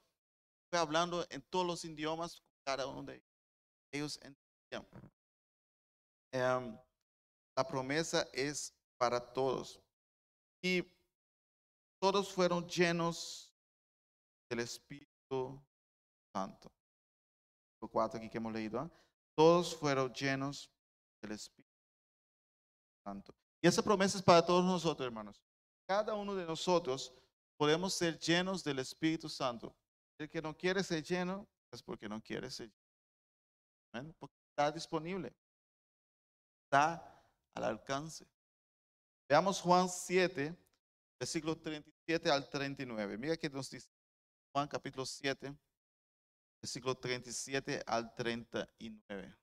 hablando 0.72 1.24
en 1.30 1.42
todos 1.42 1.66
los 1.66 1.84
idiomas, 1.84 2.42
cada 2.64 2.86
uno 2.86 3.02
de 3.02 3.22
ellos. 3.92 4.18
Entendían. 4.22 4.86
Em, 6.32 6.78
la 7.56 7.66
promesa 7.66 8.26
es 8.32 8.74
para 8.98 9.20
todos. 9.20 9.80
Y 10.62 10.82
todos 12.00 12.32
fueron 12.32 12.68
llenos 12.68 13.52
del 14.50 14.60
Espíritu 14.60 15.62
Santo. 16.34 16.70
Los 17.80 17.90
cuatro 17.90 18.18
aquí 18.18 18.28
que 18.28 18.38
hemos 18.38 18.52
leído. 18.52 18.80
¿ah? 18.80 18.90
Todos 19.34 19.74
fueron 19.76 20.12
llenos 20.12 20.70
del 21.22 21.32
Espíritu 21.32 21.70
Santo. 23.04 23.34
Y 23.62 23.68
esa 23.68 23.82
promesa 23.82 24.18
es 24.18 24.24
para 24.24 24.44
todos 24.44 24.64
nosotros, 24.64 25.06
hermanos. 25.06 25.40
Cada 25.86 26.14
uno 26.14 26.34
de 26.34 26.44
nosotros 26.44 27.12
podemos 27.56 27.94
ser 27.94 28.18
llenos 28.18 28.62
del 28.62 28.80
Espíritu 28.80 29.28
Santo. 29.28 29.74
El 30.18 30.28
que 30.28 30.40
no 30.40 30.56
quiere 30.56 30.82
ser 30.82 31.02
lleno 31.02 31.46
es 31.70 31.82
porque 31.82 32.08
no 32.08 32.22
quiere 32.22 32.50
ser 32.50 32.68
lleno. 32.68 32.86
Amén. 33.92 34.14
Porque 34.18 34.34
está 34.50 34.72
disponible. 34.72 35.34
Está 36.64 37.22
al 37.54 37.64
alcance. 37.64 38.26
Veamos 39.28 39.60
Juan 39.60 39.88
7, 39.88 40.54
versículo 41.18 41.56
37 41.56 42.30
al 42.30 42.48
39. 42.48 43.18
Mira 43.18 43.36
que 43.36 43.50
nos 43.50 43.70
dice 43.70 43.88
Juan 44.52 44.68
capítulo 44.68 45.04
7, 45.04 45.54
versículo 46.60 46.94
37 46.96 47.82
al 47.86 48.14
39. 48.14 49.36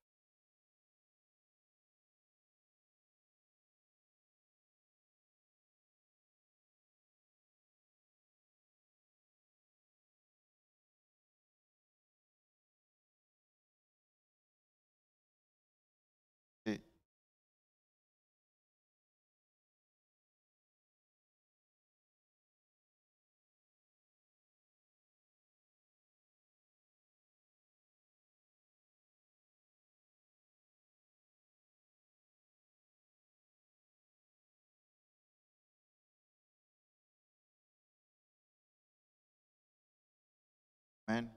Amén. 41.14 41.32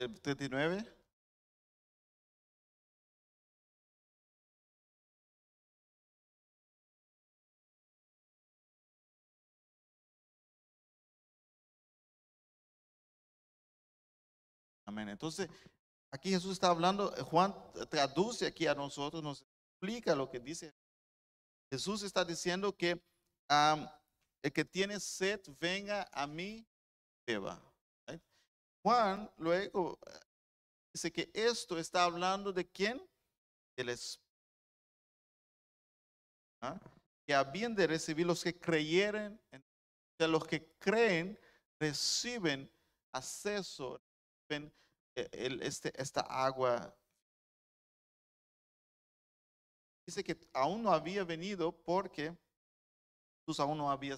El 0.00 0.20
39. 0.20 0.84
Amén. 14.84 15.08
Entonces, 15.10 15.48
aquí 16.10 16.30
Jesús 16.30 16.54
está 16.54 16.66
hablando, 16.66 17.14
eh, 17.16 17.22
Juan 17.22 17.54
traduce 17.88 18.44
aquí 18.44 18.66
a 18.66 18.74
nosotros, 18.74 19.22
nos 19.22 19.42
explica 19.42 20.16
lo 20.16 20.28
que 20.28 20.40
dice. 20.40 20.74
Jesús 21.70 22.02
está 22.02 22.24
diciendo 22.24 22.76
que 22.76 23.00
el 24.42 24.52
que 24.52 24.64
tiene 24.64 24.98
sed, 24.98 25.40
venga 25.60 26.08
a 26.12 26.26
mí, 26.26 26.66
Juan 28.84 29.30
luego 29.38 29.98
eh, 30.06 30.10
dice 30.92 31.12
que 31.12 31.30
esto 31.32 31.78
está 31.78 32.04
hablando 32.04 32.52
de 32.52 32.68
quién? 32.68 33.00
Del 33.76 33.90
Espíritu. 33.90 34.22
¿Ah? 36.62 36.80
Que 37.26 37.34
habían 37.34 37.74
de 37.74 37.86
recibir 37.86 38.26
los 38.26 38.42
que 38.42 38.58
creyeren, 38.58 39.40
en- 39.52 39.62
o 39.62 40.16
sea, 40.18 40.28
los 40.28 40.44
que 40.46 40.74
creen 40.78 41.38
reciben 41.80 42.70
acceso, 43.12 44.00
eh, 44.48 45.28
el- 45.32 45.62
este, 45.62 45.92
esta 46.00 46.20
agua. 46.22 46.96
Dice 50.06 50.24
que 50.24 50.36
aún 50.52 50.82
no 50.82 50.92
había 50.92 51.24
venido 51.24 51.72
porque 51.72 52.36
Jesús 53.40 53.60
aún 53.60 53.78
no 53.78 53.90
había 53.90 54.16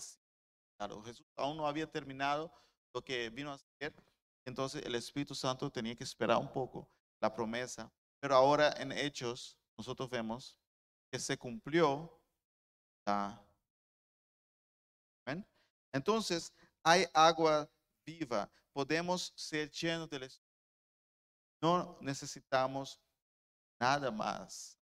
claro, 0.79 1.03
Jesús 1.03 1.27
aún 1.37 1.57
no 1.57 1.67
había 1.67 1.90
terminado 1.90 2.53
lo 2.95 3.05
que 3.05 3.29
vino 3.29 3.51
a 3.51 3.55
hacer. 3.55 3.93
Entonces 4.47 4.85
el 4.85 4.95
Espíritu 4.95 5.35
Santo 5.35 5.71
tenía 5.71 5.97
que 5.97 6.05
esperar 6.05 6.39
un 6.39 6.51
poco 6.51 6.89
la 7.21 7.35
promesa. 7.35 7.93
Pero 8.21 8.37
ahora 8.37 8.73
en 8.79 8.93
Hechos 8.93 9.59
nosotros 9.77 10.09
vemos 10.09 10.59
que 11.11 11.19
se 11.19 11.37
cumplió 11.37 12.23
la... 13.05 13.41
Entonces 15.93 16.53
hay 16.83 17.07
agua 17.13 17.71
viva. 18.05 18.51
Podemos 18.73 19.33
ser 19.37 19.71
llenos 19.71 20.09
del 20.09 20.25
Espíritu. 20.25 20.45
No 21.61 21.97
necesitamos 22.01 23.01
nada 23.81 24.11
más 24.11 24.77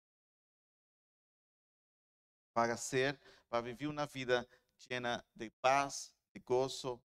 para 2.53 2.77
ser, 2.77 3.21
para 3.49 3.63
vivir 3.63 3.89
una 3.89 4.07
vida 4.07 4.47
llena 4.89 5.25
de 5.35 5.51
paz, 5.51 6.15
de 6.33 6.41
gozo, 6.41 7.03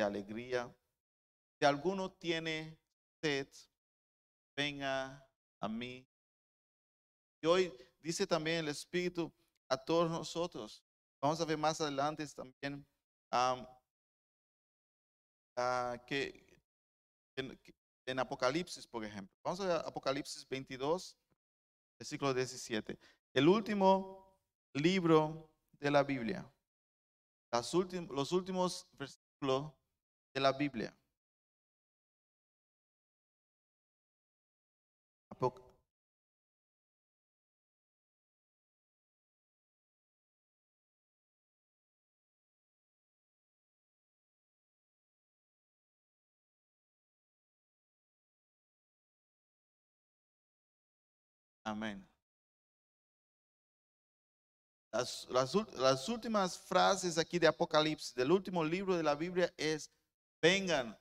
de 0.00 0.06
alegría. 0.06 0.74
Si 1.58 1.66
alguno 1.66 2.10
tiene 2.10 2.78
sed, 3.22 3.48
venga 4.56 5.26
a 5.60 5.68
mí. 5.68 6.06
Y 7.42 7.46
hoy 7.46 7.72
dice 8.00 8.26
también 8.26 8.58
el 8.58 8.68
Espíritu 8.68 9.30
a 9.68 9.76
todos 9.76 10.10
nosotros. 10.10 10.82
Vamos 11.20 11.38
a 11.40 11.44
ver 11.44 11.58
más 11.58 11.80
adelante 11.80 12.26
también 12.28 12.86
en, 17.36 17.58
que- 17.58 17.74
en 18.06 18.18
Apocalipsis, 18.18 18.86
por 18.86 19.04
ejemplo. 19.04 19.36
Vamos 19.44 19.60
a 19.60 19.66
ver 19.66 19.76
Apocalipsis 19.86 20.48
22, 20.48 21.16
versículo 21.98 22.32
17. 22.32 22.98
El 23.34 23.48
último 23.48 24.34
libro 24.72 25.50
de 25.78 25.90
la 25.90 26.02
Biblia. 26.02 26.50
Las 27.52 27.74
últim- 27.74 28.08
los 28.10 28.32
últimos 28.32 28.86
versículos 28.92 29.72
de 30.34 30.40
la 30.40 30.52
Biblia. 30.52 30.94
Amén. 51.70 52.04
Las, 54.92 55.26
las 55.30 55.54
las 55.74 56.08
últimas 56.08 56.58
frases 56.58 57.16
aquí 57.16 57.38
de 57.38 57.46
Apocalipsis, 57.46 58.12
del 58.14 58.32
último 58.32 58.64
libro 58.64 58.96
de 58.96 59.04
la 59.04 59.14
Biblia 59.14 59.52
es, 59.56 59.88
vengan, 60.40 60.98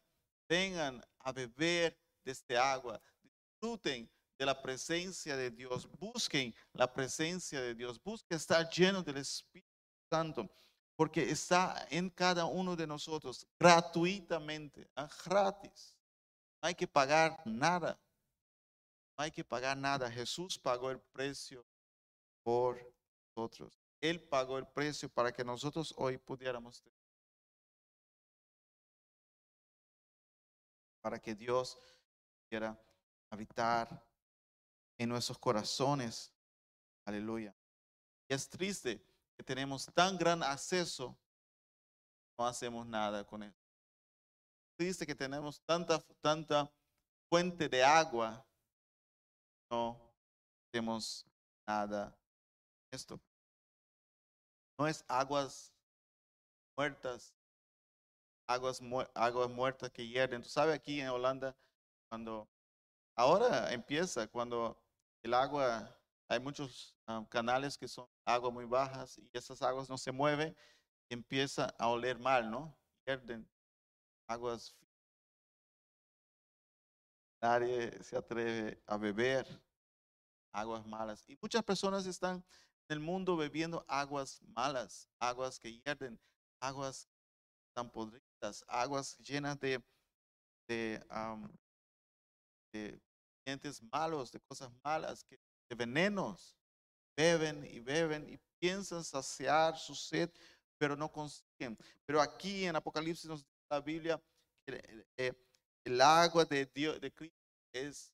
vengan 0.47 1.03
a 1.19 1.31
beber 1.31 1.97
de 2.23 2.31
este 2.31 2.57
agua, 2.57 3.01
disfruten 3.21 4.09
de 4.37 4.45
la 4.45 4.61
presencia 4.61 5.35
de 5.35 5.51
Dios, 5.51 5.87
busquen 5.99 6.55
la 6.73 6.91
presencia 6.91 7.61
de 7.61 7.75
Dios, 7.75 8.01
busquen 8.01 8.37
estar 8.37 8.69
llenos 8.69 9.03
del 9.03 9.17
Espíritu 9.17 9.67
Santo, 10.09 10.49
porque 10.95 11.29
está 11.29 11.87
en 11.89 12.09
cada 12.09 12.45
uno 12.45 12.75
de 12.75 12.87
nosotros 12.87 13.45
gratuitamente, 13.59 14.89
ah, 14.95 15.09
gratis. 15.25 15.97
No 16.61 16.67
hay 16.67 16.75
que 16.75 16.87
pagar 16.87 17.41
nada. 17.45 17.99
No 19.17 19.23
hay 19.23 19.31
que 19.31 19.43
pagar 19.43 19.77
nada. 19.77 20.11
Jesús 20.11 20.57
pagó 20.57 20.91
el 20.91 20.99
precio 20.99 21.65
por 22.43 22.81
nosotros. 23.35 23.79
Él 24.01 24.21
pagó 24.21 24.57
el 24.57 24.67
precio 24.67 25.09
para 25.09 25.31
que 25.31 25.43
nosotros 25.43 25.93
hoy 25.97 26.17
pudiéramos 26.17 26.81
tener. 26.81 26.98
Para 31.09 31.19
que 31.19 31.33
Dios 31.33 31.75
pudiera 32.43 32.79
habitar 33.31 33.99
en 34.95 35.09
nuestros 35.09 35.39
corazones. 35.39 36.31
Aleluya. 37.03 37.51
Y 38.27 38.35
es 38.35 38.47
triste 38.47 39.03
que 39.35 39.43
tenemos 39.43 39.87
tan 39.87 40.19
gran 40.19 40.43
acceso, 40.43 41.17
no 42.37 42.45
hacemos 42.45 42.85
nada 42.85 43.25
con 43.25 43.41
él. 43.41 43.51
Triste 44.77 45.07
que 45.07 45.15
tenemos 45.15 45.59
tanta, 45.61 45.99
tanta 46.21 46.71
fuente 47.27 47.67
de 47.67 47.83
agua, 47.83 48.45
no 49.71 49.99
hacemos 50.67 51.25
nada. 51.65 52.15
Esto 52.91 53.19
no 54.77 54.87
es 54.87 55.03
aguas 55.07 55.73
muertas, 56.77 57.33
aguas, 58.49 58.81
mu- 58.81 59.05
aguas 59.13 59.49
muertas 59.49 59.91
que 59.91 60.07
hierven. 60.07 60.41
Tú 60.41 60.49
sabes 60.49 60.75
aquí 60.75 60.99
en 60.99 61.09
Holanda, 61.09 61.55
cuando 62.09 62.49
ahora 63.15 63.71
empieza, 63.71 64.27
cuando 64.27 64.81
el 65.21 65.33
agua, 65.35 65.95
hay 66.27 66.39
muchos 66.39 66.97
ah, 67.05 67.23
canales 67.29 67.77
que 67.77 67.87
son 67.87 68.07
aguas 68.25 68.51
muy 68.51 68.65
bajas 68.65 69.19
y 69.19 69.29
esas 69.33 69.61
aguas 69.61 69.87
no 69.87 69.97
se 69.97 70.11
mueven, 70.11 70.57
empieza 71.09 71.65
a 71.77 71.87
oler 71.89 72.17
mal, 72.17 72.49
¿no? 72.49 72.75
Hierven 73.05 73.47
aguas. 74.27 74.75
Nadie 77.41 78.03
se 78.03 78.17
atreve 78.17 78.81
a 78.87 78.97
beber 78.97 79.45
aguas 80.51 80.85
malas. 80.87 81.23
Y 81.27 81.37
muchas 81.39 81.63
personas 81.63 82.07
están 82.07 82.37
en 82.37 82.43
el 82.97 82.99
mundo 82.99 83.37
bebiendo 83.37 83.85
aguas 83.87 84.41
malas, 84.41 85.07
aguas 85.19 85.59
que 85.59 85.79
hierven, 85.79 86.19
aguas 86.59 87.07
podridas, 87.87 88.65
aguas 88.67 89.15
llenas 89.19 89.59
de, 89.59 89.79
de 90.67 90.99
dientes 93.45 93.81
malos, 93.91 94.31
de 94.31 94.39
cosas 94.41 94.71
malas, 94.83 95.23
que, 95.23 95.39
de 95.69 95.75
venenos. 95.75 96.55
Beben 97.15 97.65
y 97.65 97.79
beben 97.79 98.29
y 98.29 98.37
piensan 98.59 99.03
saciar 99.03 99.77
su 99.77 99.93
sed, 99.93 100.31
pero 100.77 100.95
no 100.95 101.11
consiguen. 101.11 101.77
Pero 102.05 102.21
aquí 102.21 102.65
en 102.65 102.75
Apocalipsis 102.75 103.25
nos 103.25 103.43
dice 103.43 103.65
la 103.69 103.81
Biblia 103.81 104.23
que 104.65 104.75
eh, 104.75 105.05
eh, 105.17 105.33
el 105.83 105.99
agua 105.99 106.45
de 106.45 106.65
Dios, 106.65 106.99
de 107.01 107.11
Cristo, 107.11 107.37
es 107.73 108.13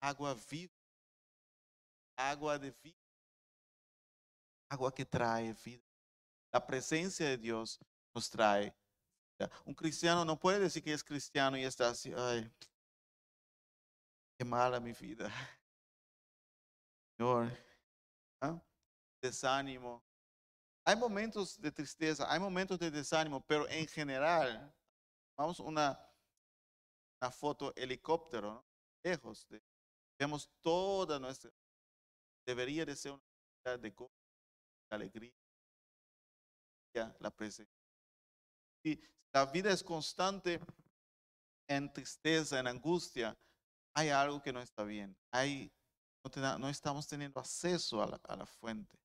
agua 0.00 0.36
viva, 0.50 0.74
agua 2.16 2.58
de 2.58 2.72
vida, 2.82 2.98
agua 4.68 4.92
que 4.92 5.04
trae 5.04 5.54
vida. 5.64 5.84
La 6.52 6.66
presencia 6.66 7.26
de 7.26 7.38
Dios 7.38 7.78
nos 8.14 8.30
trae. 8.30 8.74
Un 9.64 9.74
cristiano 9.74 10.24
no 10.24 10.38
puede 10.38 10.60
decir 10.60 10.82
que 10.82 10.92
es 10.92 11.02
cristiano 11.02 11.56
y 11.56 11.64
está 11.64 11.88
así, 11.88 12.12
qué 14.38 14.44
mala 14.44 14.80
mi 14.80 14.92
vida. 14.92 15.28
Señor, 17.16 17.50
¿ah? 18.40 18.60
desánimo. 19.20 20.02
Hay 20.86 20.96
momentos 20.96 21.60
de 21.60 21.72
tristeza, 21.72 22.30
hay 22.30 22.38
momentos 22.38 22.78
de 22.78 22.90
desánimo, 22.90 23.44
pero 23.46 23.68
en 23.68 23.86
general, 23.88 24.72
vamos 25.36 25.58
una, 25.60 25.98
una 27.20 27.30
foto 27.30 27.72
helicóptero, 27.74 28.64
lejos, 29.02 29.48
de, 29.48 29.62
vemos 30.18 30.50
toda 30.60 31.18
nuestra, 31.18 31.50
debería 32.46 32.84
de 32.84 32.94
ser 32.94 33.12
una 33.12 33.22
de 33.78 33.90
de 33.90 34.10
alegría, 34.90 35.32
la 37.18 37.30
presencia. 37.30 37.83
Si 38.84 39.00
la 39.32 39.46
vida 39.46 39.72
es 39.72 39.82
constante 39.82 40.60
en 41.68 41.90
tristeza, 41.92 42.60
en 42.60 42.66
angustia, 42.66 43.36
hay 43.94 44.10
algo 44.10 44.42
que 44.42 44.52
no 44.52 44.60
está 44.60 44.84
bien. 44.84 45.16
Hay, 45.32 45.72
no, 46.22 46.30
te 46.30 46.40
no 46.40 46.68
estamos 46.68 47.08
teniendo 47.08 47.40
acceso 47.40 48.02
a 48.02 48.06
la, 48.06 48.20
a 48.24 48.36
la 48.36 48.46
fuente. 48.46 48.98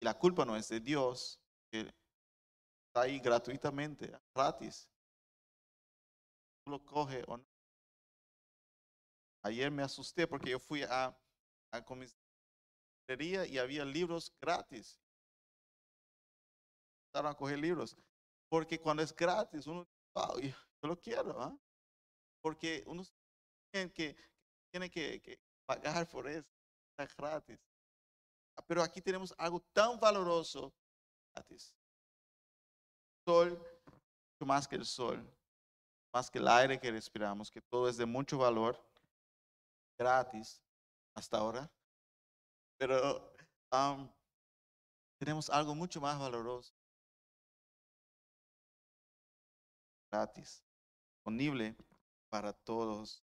Y 0.00 0.04
la 0.04 0.18
culpa 0.18 0.44
no 0.44 0.56
es 0.56 0.68
de 0.68 0.80
Dios, 0.80 1.40
que 1.70 1.80
está 1.80 3.02
ahí 3.02 3.20
gratuitamente, 3.20 4.12
gratis. 4.34 4.88
Tú 6.64 6.72
lo 6.72 6.84
coge 6.84 7.22
o 7.28 7.36
no. 7.36 7.46
Ayer 9.44 9.70
me 9.70 9.82
asusté 9.82 10.26
porque 10.26 10.50
yo 10.50 10.58
fui 10.58 10.82
a, 10.82 11.16
a 11.72 11.84
comisaría 11.84 13.46
y 13.46 13.58
había 13.58 13.84
libros 13.84 14.32
gratis. 14.40 15.01
A 17.14 17.34
coger 17.34 17.58
libros. 17.58 17.96
Porque 18.48 18.78
cuando 18.80 19.02
es 19.02 19.14
gratis, 19.14 19.66
uno, 19.66 19.86
wow, 20.14 20.38
yo, 20.38 20.52
lo 20.82 21.00
quiero, 21.00 21.40
¿ah? 21.40 21.56
Porque 22.42 22.82
uno 22.86 23.02
tiene 23.70 23.92
que, 23.92 24.16
tiene 24.70 24.90
que, 24.90 25.20
que 25.20 25.38
pagar 25.66 26.08
por 26.08 26.28
eso, 26.28 26.48
está 26.90 27.14
gratis. 27.16 27.58
Ah, 28.56 28.64
Pero 28.66 28.82
aquí 28.82 29.00
tenemos 29.00 29.34
algo 29.38 29.60
tan 29.72 29.98
valoroso 29.98 30.72
gratis. 31.34 31.74
Sol, 33.26 33.50
mucho 33.50 34.46
más 34.46 34.66
que 34.66 34.76
el 34.76 34.84
sol, 34.84 35.24
más 36.12 36.30
que 36.30 36.38
el 36.38 36.48
aire 36.48 36.78
que 36.78 36.90
respiramos, 36.90 37.50
que 37.50 37.60
todo 37.60 37.88
es 37.88 37.96
de 37.96 38.06
mucho 38.06 38.38
valor, 38.38 38.76
gratis 39.98 40.62
hasta 41.14 41.38
ahora. 41.38 41.70
Pero 42.78 43.32
am, 43.70 44.12
tenemos 45.18 45.48
algo 45.48 45.74
mucho 45.74 46.00
más 46.00 46.18
valoroso, 46.18 46.74
gratis, 50.12 50.62
disponible 51.16 51.74
para 52.30 52.52
todos. 52.52 53.24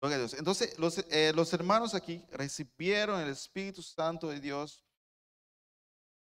Gloria 0.00 0.16
a 0.16 0.18
Dios. 0.20 0.34
Entonces, 0.34 0.78
los, 0.78 0.98
eh, 1.10 1.32
los 1.34 1.52
hermanos 1.52 1.94
aquí 1.94 2.24
recibieron 2.30 3.20
el 3.20 3.28
Espíritu 3.30 3.82
Santo 3.82 4.28
de 4.28 4.40
Dios, 4.40 4.84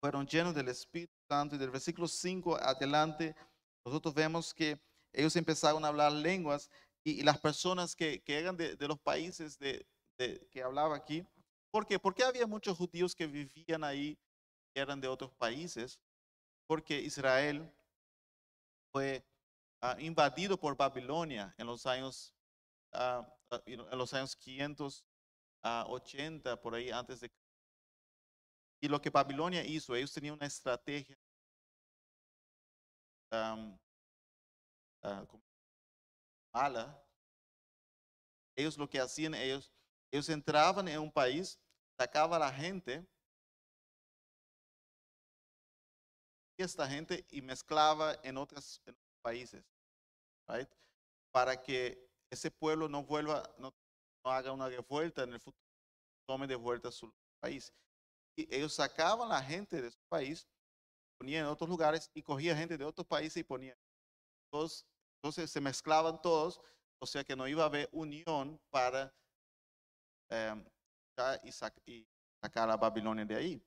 fueron 0.01 0.27
llenos 0.27 0.55
del 0.55 0.69
Espíritu 0.69 1.13
Santo 1.29 1.57
y 1.57 1.59
del 1.59 1.71
versículo 1.71 2.09
5 2.09 2.57
adelante, 2.57 3.35
nosotros 3.85 4.15
vemos 4.15 4.55
que 4.55 4.81
ellos 5.13 5.37
empezaron 5.37 5.85
a 5.85 5.89
hablar 5.89 6.13
lenguas 6.13 6.71
y, 7.05 7.21
y 7.21 7.23
las 7.23 7.39
personas 7.41 7.95
que, 7.95 8.23
que 8.23 8.39
eran 8.39 8.57
de, 8.57 8.77
de 8.77 8.89
los 8.89 8.99
países 8.99 9.59
de, 9.59 9.87
de- 10.19 10.47
que 10.51 10.63
hablaba 10.63 10.97
aquí, 10.97 11.27
¿por 11.71 11.87
qué? 11.87 11.99
Porque 11.99 12.25
había 12.25 12.47
muchos 12.47 12.77
judíos 12.79 13.15
que 13.15 13.27
vivían 13.27 13.85
ahí, 13.85 14.19
que 14.75 14.81
eran 14.81 15.01
de 15.01 15.09
otros 15.09 15.33
países, 15.35 15.99
porque 16.67 17.01
Israel 17.01 17.71
fue 18.95 19.27
ah, 19.83 19.97
invadido 19.99 20.57
por 20.57 20.77
Babilonia 20.77 21.53
en 21.59 21.67
los 21.67 21.85
años, 21.85 22.33
know, 22.93 23.27
en 23.91 23.99
los 23.99 24.15
años 24.15 24.37
580, 24.37 26.63
por 26.63 26.77
ahí 26.77 26.91
antes 26.91 27.19
de 27.19 27.29
y 28.81 28.89
lo 28.89 29.01
que 29.01 29.11
Babilonia 29.11 29.65
hizo, 29.65 29.97
ellos 29.97 30.13
tenían 30.13 30.35
una 30.35 30.47
estrategia 30.47 31.19
como 35.27 35.43
mala. 36.53 37.05
Ellos 38.55 38.79
lo 38.79 38.89
que 38.89 39.01
hacían, 39.01 39.35
ellos, 39.35 39.73
ellos 40.13 40.29
entraban 40.29 40.87
en 40.87 41.01
un 41.01 41.11
país, 41.11 41.59
sacaban 41.99 42.41
a 42.43 42.47
la 42.47 42.53
gente, 42.53 43.05
esta 46.63 46.89
gente 46.89 47.27
y 47.31 47.43
mezclaba 47.43 48.17
en, 48.23 48.37
otras, 48.37 48.81
en 48.87 48.95
otros 48.95 49.19
países, 49.23 49.65
right? 50.49 50.69
para 51.33 51.61
que 51.61 52.09
ese 52.31 52.51
pueblo 52.51 52.89
no 52.89 53.03
vuelva, 53.05 53.43
no, 53.59 53.75
no 54.25 54.31
haga 54.31 54.53
una 54.53 54.69
revuelta 54.69 55.25
en 55.25 55.35
el 55.35 55.41
futuro, 55.41 55.65
tome 56.27 56.47
de 56.47 56.57
vuelta 56.57 56.91
su 56.93 57.13
país. 57.41 57.73
Y 58.37 58.53
ellos 58.55 58.73
sacaban 58.73 59.31
a 59.31 59.35
la 59.35 59.43
gente 59.43 59.81
de 59.81 59.91
su 59.91 60.01
país, 60.09 60.47
ponían 61.19 61.45
en 61.45 61.51
otros 61.51 61.69
lugares 61.69 62.11
y 62.15 62.23
cogían 62.23 62.57
gente 62.57 62.77
de 62.79 62.85
otros 62.85 63.07
países 63.07 63.37
y 63.39 63.45
ponían. 63.45 63.77
Todos, 64.53 64.87
entonces 65.19 65.51
se 65.51 65.61
mezclaban 65.61 66.21
todos, 66.21 66.61
o 67.01 67.07
sea 67.07 67.25
que 67.25 67.37
no 67.37 67.47
iba 67.49 67.63
a 67.63 67.67
haber 67.67 67.89
unión 67.93 68.61
para 68.71 69.13
ya 71.17 71.41
y, 71.45 71.49
sac- 71.51 71.83
y 71.87 72.07
sacar 72.43 72.69
a 72.71 72.77
Babilonia 72.77 73.25
de 73.25 73.37
ahí. 73.37 73.67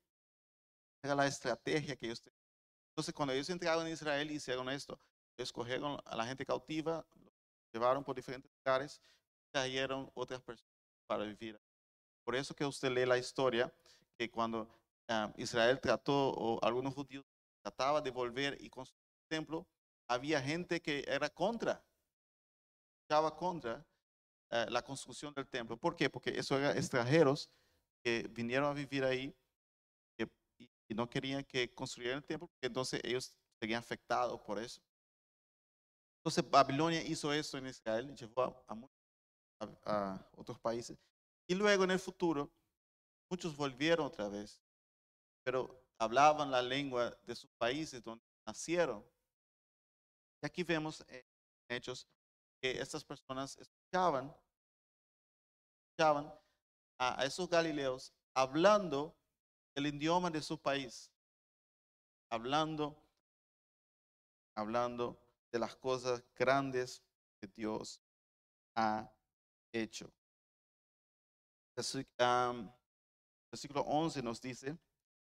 Era 1.04 1.16
la 1.16 1.28
estrategia 1.28 1.96
que 1.96 2.06
ellos 2.08 2.22
tenían. 2.22 2.37
Entonces 2.98 3.14
cuando 3.14 3.32
ellos 3.32 3.48
entraron 3.52 3.86
en 3.86 3.94
Israel 3.94 4.32
hicieron 4.32 4.68
esto. 4.70 5.00
Ellos 5.38 5.54
cogieron 5.54 6.00
a 6.04 6.16
la 6.16 6.26
gente 6.26 6.44
cautiva, 6.44 7.06
los 7.14 7.32
llevaron 7.72 8.04
por 8.04 8.16
diferentes 8.16 8.52
lugares, 8.58 9.00
trajeron 9.52 10.10
otras 10.16 10.42
personas 10.42 10.74
para 11.06 11.24
vivir. 11.24 11.62
Por 12.24 12.36
eso 12.36 12.56
que 12.56 12.66
usted 12.66 12.90
lee 12.90 13.06
la 13.06 13.20
historia, 13.20 13.72
que 14.18 14.32
cuando 14.32 14.68
ah, 15.10 15.32
Israel 15.38 15.80
trató, 15.80 16.32
o 16.32 16.60
algunos 16.66 16.96
judíos 16.96 17.24
trataban 17.62 18.04
de 18.04 18.10
volver 18.10 18.58
y 18.60 18.68
construir 18.68 19.06
el 19.22 19.28
templo, 19.28 19.68
había 20.08 20.42
gente 20.42 20.82
que 20.82 21.06
era 21.08 21.30
contra, 21.30 21.86
estaba 23.04 23.36
contra 23.36 23.86
eh, 24.50 24.66
la 24.70 24.82
construcción 24.82 25.36
del 25.36 25.48
templo. 25.48 25.78
¿Por 25.78 25.96
qué? 25.96 26.10
Porque 26.10 26.32
eso 26.32 26.58
eran 26.58 26.76
extranjeros 26.76 27.52
que 28.04 28.28
vinieron 28.32 28.72
a 28.72 28.74
vivir 28.74 29.04
ahí 29.04 29.38
y, 30.88 30.94
no 30.96 31.10
querían 31.10 31.44
que 31.44 31.74
construyeran 31.74 32.20
el 32.20 32.26
templo, 32.26 32.48
porque 32.48 32.68
entonces 32.68 33.02
ellos 33.04 33.34
serían 33.60 33.80
afectados 33.80 34.40
por 34.42 34.60
eso. 34.60 34.82
Entonces 36.20 36.50
Babilonia 36.50 37.02
hizo 37.04 37.32
eso 37.34 37.58
en 37.58 37.68
Israel, 37.68 38.16
llevó 38.16 38.44
a, 38.44 38.78
a- 39.60 39.78
a 39.86 40.30
otros 40.36 40.60
países. 40.60 40.98
Y 41.48 41.56
luego 41.56 41.84
en 41.84 41.92
el 41.92 42.00
futuro, 42.00 42.52
muchos 43.30 43.56
volvieron 43.56 44.06
otra 44.06 44.28
vez, 44.28 44.62
pero 45.44 45.84
hablaban 45.98 46.52
la 46.52 46.62
lengua 46.62 47.18
de 47.24 47.36
sus 47.36 47.50
países 47.52 48.04
donde 48.04 48.24
nacieron. 48.46 49.04
Y 50.42 50.46
aquí 50.46 50.64
vemos 50.64 51.04
en 51.08 51.26
Hechos 51.70 52.08
que 52.62 52.80
estas 52.80 53.04
personas 53.04 53.58
escuchaban, 53.58 54.36
escuchaban 55.90 56.34
a, 57.00 57.22
a 57.22 57.26
esos 57.26 57.50
galileos 57.50 58.14
hablando 58.36 59.17
el 59.78 59.86
idioma 59.86 60.32
de 60.32 60.42
su 60.42 60.60
país, 60.60 61.12
hablando, 62.32 63.00
hablando 64.56 65.22
de 65.52 65.60
las 65.60 65.76
cosas 65.76 66.24
grandes 66.36 67.04
que 67.40 67.48
Dios 67.48 68.02
ha 68.76 69.08
hecho. 69.72 70.12
Versículo 73.52 73.82
11 73.82 74.24
nos 74.24 74.42
dice, 74.42 74.76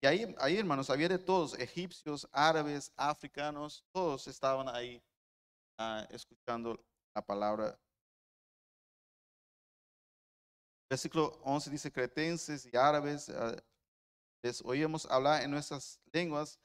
y 0.00 0.06
ahí, 0.06 0.36
ahí 0.38 0.56
hermanos, 0.56 0.88
había 0.88 1.08
de 1.08 1.18
todos, 1.18 1.58
egipcios, 1.58 2.28
árabes, 2.30 2.92
africanos, 2.96 3.84
todos 3.90 4.28
estaban 4.28 4.68
ahí 4.68 5.02
ah, 5.78 6.06
escuchando 6.10 6.80
la 7.12 7.22
palabra. 7.22 7.76
Versículo 10.88 11.40
11 11.42 11.70
dice, 11.70 11.90
cretenses 11.90 12.64
y 12.72 12.76
árabes, 12.76 13.28
ah, 13.30 13.56
les 14.42 14.62
oíamos 14.64 15.06
hablar 15.06 15.42
en 15.42 15.50
nuestras 15.50 16.00
lenguas 16.12 16.58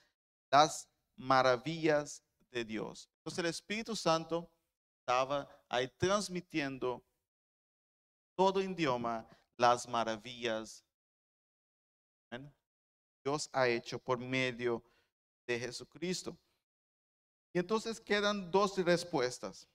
las 0.51 0.87
maravillas 1.15 2.23
de 2.51 2.63
Dios. 2.63 3.09
Entonces 3.17 3.39
el 3.39 3.45
Espíritu 3.47 3.95
Santo 3.95 4.49
estaba 4.99 5.49
ahí 5.69 5.87
transmitiendo 5.97 7.03
todo 8.35 8.61
idioma 8.61 9.27
las 9.57 9.87
maravillas 9.87 10.83
Amén. 12.29 12.53
Dios 13.23 13.49
ha 13.53 13.67
hecho 13.67 13.99
por 13.99 14.17
medio 14.17 14.83
de 15.47 15.59
Jesucristo. 15.59 16.37
Y 17.53 17.59
entonces 17.59 17.99
quedan 17.99 18.49
dos 18.49 18.77
respuestas. 18.77 19.67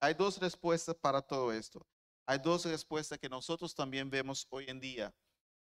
Hay 0.00 0.14
dos 0.14 0.38
respuestas 0.38 0.96
para 0.96 1.22
todo 1.22 1.52
esto. 1.52 1.86
Hay 2.26 2.38
dos 2.38 2.64
respuestas 2.64 3.18
que 3.18 3.28
nosotros 3.28 3.74
también 3.74 4.10
vemos 4.10 4.46
hoy 4.50 4.64
en 4.68 4.80
día 4.80 5.14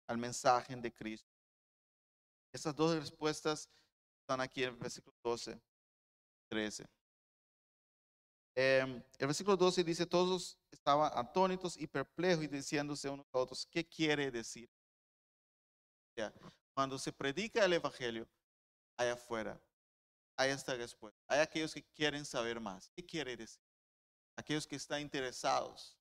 al 0.07 0.17
mensaje 0.17 0.75
de 0.75 0.93
Cristo. 0.93 1.34
Esas 2.55 2.73
dos 2.73 2.95
respuestas 2.95 3.69
están 4.21 4.39
aquí 4.39 4.63
en 4.63 4.69
el 4.69 4.77
versículo 4.77 5.13
12, 5.21 5.59
13. 6.49 6.87
Em, 8.55 9.03
el 9.19 9.27
versículo 9.27 9.57
12 9.57 9.83
dice, 9.83 10.05
todos 10.05 10.57
estaban 10.71 11.11
atónitos 11.15 11.75
y 11.75 11.85
perplejos 11.85 12.45
y 12.45 12.47
diciéndose 12.47 13.09
unos 13.09 13.25
a 13.33 13.39
otros, 13.39 13.65
¿qué 13.65 13.85
quiere 13.85 14.31
decir? 14.31 14.69
Ya, 16.15 16.33
Cuando 16.73 16.97
se 16.97 17.11
predica 17.11 17.65
el 17.65 17.73
Evangelio 17.73 18.25
allá 18.95 19.15
afuera, 19.15 19.61
hay 20.37 20.51
esta 20.51 20.75
respuesta. 20.75 21.21
Hay 21.27 21.41
aquellos 21.41 21.73
que 21.73 21.83
quieren 21.83 22.23
saber 22.23 22.61
más. 22.61 22.89
¿Qué 22.95 23.05
quiere 23.05 23.35
decir? 23.35 23.61
Aquellos 24.37 24.65
que 24.65 24.77
están 24.77 25.01
interesados. 25.01 25.97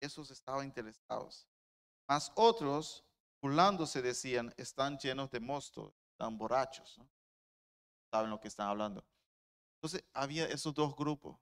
Esos 0.00 0.32
estaban 0.32 0.66
interesados. 0.66 1.46
Mas 2.08 2.32
otros, 2.34 3.04
burlándose, 3.40 4.02
decían, 4.02 4.52
están 4.56 4.98
llenos 4.98 5.30
de 5.30 5.40
mosto. 5.40 5.94
están 6.12 6.36
borrachos, 6.36 7.00
saben 8.10 8.30
lo 8.30 8.40
que 8.40 8.48
están 8.48 8.68
hablando. 8.68 9.04
Entonces 9.76 10.04
había 10.12 10.46
esos 10.46 10.74
dos 10.74 10.94
grupos. 10.94 11.38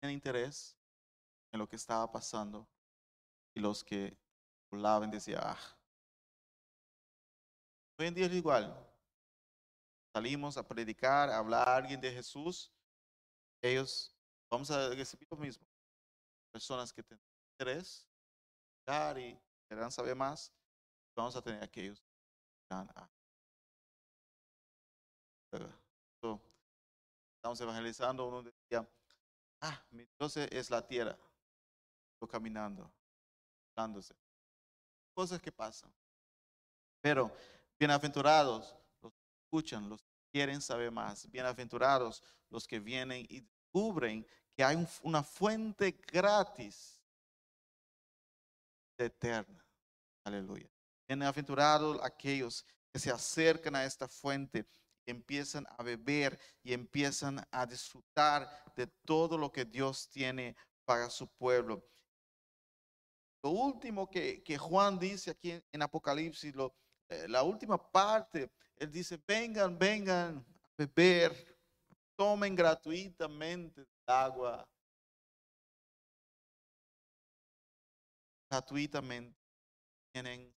Tenían 0.00 0.14
interés 0.14 0.76
en 1.52 1.60
lo 1.60 1.68
que 1.68 1.76
estaba 1.76 2.10
pasando 2.10 2.68
y 3.54 3.60
los 3.60 3.84
que 3.84 4.18
hablaban 4.72 5.10
decían, 5.10 5.40
ah. 5.44 5.58
Hoy 7.96 8.06
en 8.08 8.14
día 8.14 8.26
es 8.26 8.32
igual. 8.32 8.74
Salimos 10.12 10.56
a 10.56 10.66
predicar, 10.66 11.30
a 11.30 11.38
hablar 11.38 11.68
a 11.68 11.76
alguien 11.76 12.00
de 12.00 12.10
Jesús. 12.10 12.72
Ellos, 13.62 14.12
vamos 14.50 14.70
a 14.70 14.88
recibir 14.90 15.28
lo 15.30 15.36
mismo. 15.36 15.64
Personas 16.52 16.92
que 16.92 17.02
tienen 17.02 17.24
interés 17.52 18.08
y 19.16 19.38
querrán 19.74 19.90
saber 19.90 20.14
más, 20.14 20.52
vamos 21.16 21.34
a 21.34 21.42
tener 21.42 21.62
aquellos 21.62 22.00
que 22.00 22.74
van 22.74 22.88
a 22.94 23.10
estamos 27.36 27.60
evangelizando, 27.60 28.26
uno 28.26 28.42
decía, 28.42 28.88
ah, 29.60 29.84
mi 29.90 30.06
Dios 30.18 30.36
es 30.36 30.70
la 30.70 30.86
tierra. 30.86 31.18
Estoy 32.14 32.28
caminando, 32.28 32.90
dándose. 33.76 34.14
Cosas 35.12 35.42
que 35.42 35.52
pasan. 35.52 35.92
Pero 37.02 37.30
bienaventurados 37.78 38.74
los 39.02 39.12
que 39.12 39.26
escuchan, 39.42 39.88
los 39.90 40.02
que 40.02 40.14
quieren 40.32 40.62
saber 40.62 40.90
más. 40.90 41.30
Bienaventurados 41.30 42.22
los 42.48 42.66
que 42.66 42.80
vienen 42.80 43.26
y 43.28 43.40
descubren 43.40 44.26
que 44.56 44.64
hay 44.64 44.88
una 45.02 45.22
fuente 45.22 45.92
gratis 45.92 46.98
eterna. 48.96 49.63
Aleluya. 50.24 50.66
Bienaventurados 51.06 52.00
aquellos 52.02 52.64
que 52.90 52.98
se 52.98 53.10
acercan 53.10 53.76
a 53.76 53.84
esta 53.84 54.08
fuente 54.08 54.66
empiezan 55.06 55.66
a 55.76 55.82
beber 55.82 56.40
y 56.62 56.72
empiezan 56.72 57.46
a 57.50 57.66
disfrutar 57.66 58.48
de 58.74 58.86
todo 59.04 59.36
lo 59.36 59.52
que 59.52 59.66
Dios 59.66 60.08
tiene 60.08 60.56
para 60.86 61.10
su 61.10 61.28
pueblo. 61.28 61.86
Lo 63.42 63.50
último 63.50 64.08
que, 64.08 64.42
Juan 64.58 64.98
dice 64.98 65.32
aquí 65.32 65.60
en, 65.70 65.82
Apocalipsis, 65.82 66.54
lo, 66.54 66.74
eh, 67.10 67.28
la 67.28 67.42
última 67.42 67.76
parte, 67.76 68.50
él 68.76 68.90
dice, 68.90 69.20
vengan, 69.26 69.78
vengan 69.78 70.38
a 70.38 70.68
beber, 70.78 71.58
tomen 72.16 72.54
gratuitamente 72.54 73.84
agua. 74.06 74.66
Gratuitamente. 78.48 79.43
Tienen. 80.14 80.54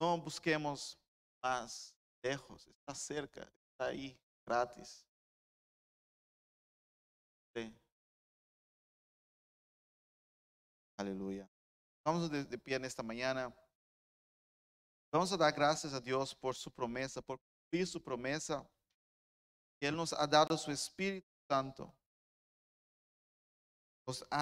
No 0.00 0.16
busquemos 0.18 0.96
más 1.42 1.92
lejos, 2.22 2.68
está 2.68 2.94
cerca, 2.94 3.40
está 3.40 3.86
ahí, 3.86 4.16
gratis. 4.46 5.04
Aleluya. 10.96 11.50
Vamos 12.04 12.30
de, 12.30 12.44
de 12.44 12.56
pie 12.56 12.76
en 12.76 12.84
esta 12.84 13.02
mañana. 13.02 13.52
Vamos 15.10 15.32
a 15.32 15.36
dar 15.36 15.52
gracias 15.52 15.92
a 15.92 16.00
Dios 16.00 16.36
por 16.36 16.54
su 16.54 16.70
promesa, 16.70 17.20
por 17.20 17.40
cumplir 17.40 17.88
su 17.88 18.00
promesa. 18.00 18.64
Él 19.80 19.96
nos 19.96 20.12
ha 20.12 20.24
dado 20.28 20.56
su 20.56 20.70
Espíritu 20.70 21.28
Santo. 21.48 21.92
Nos 24.06 24.24
ha 24.30 24.40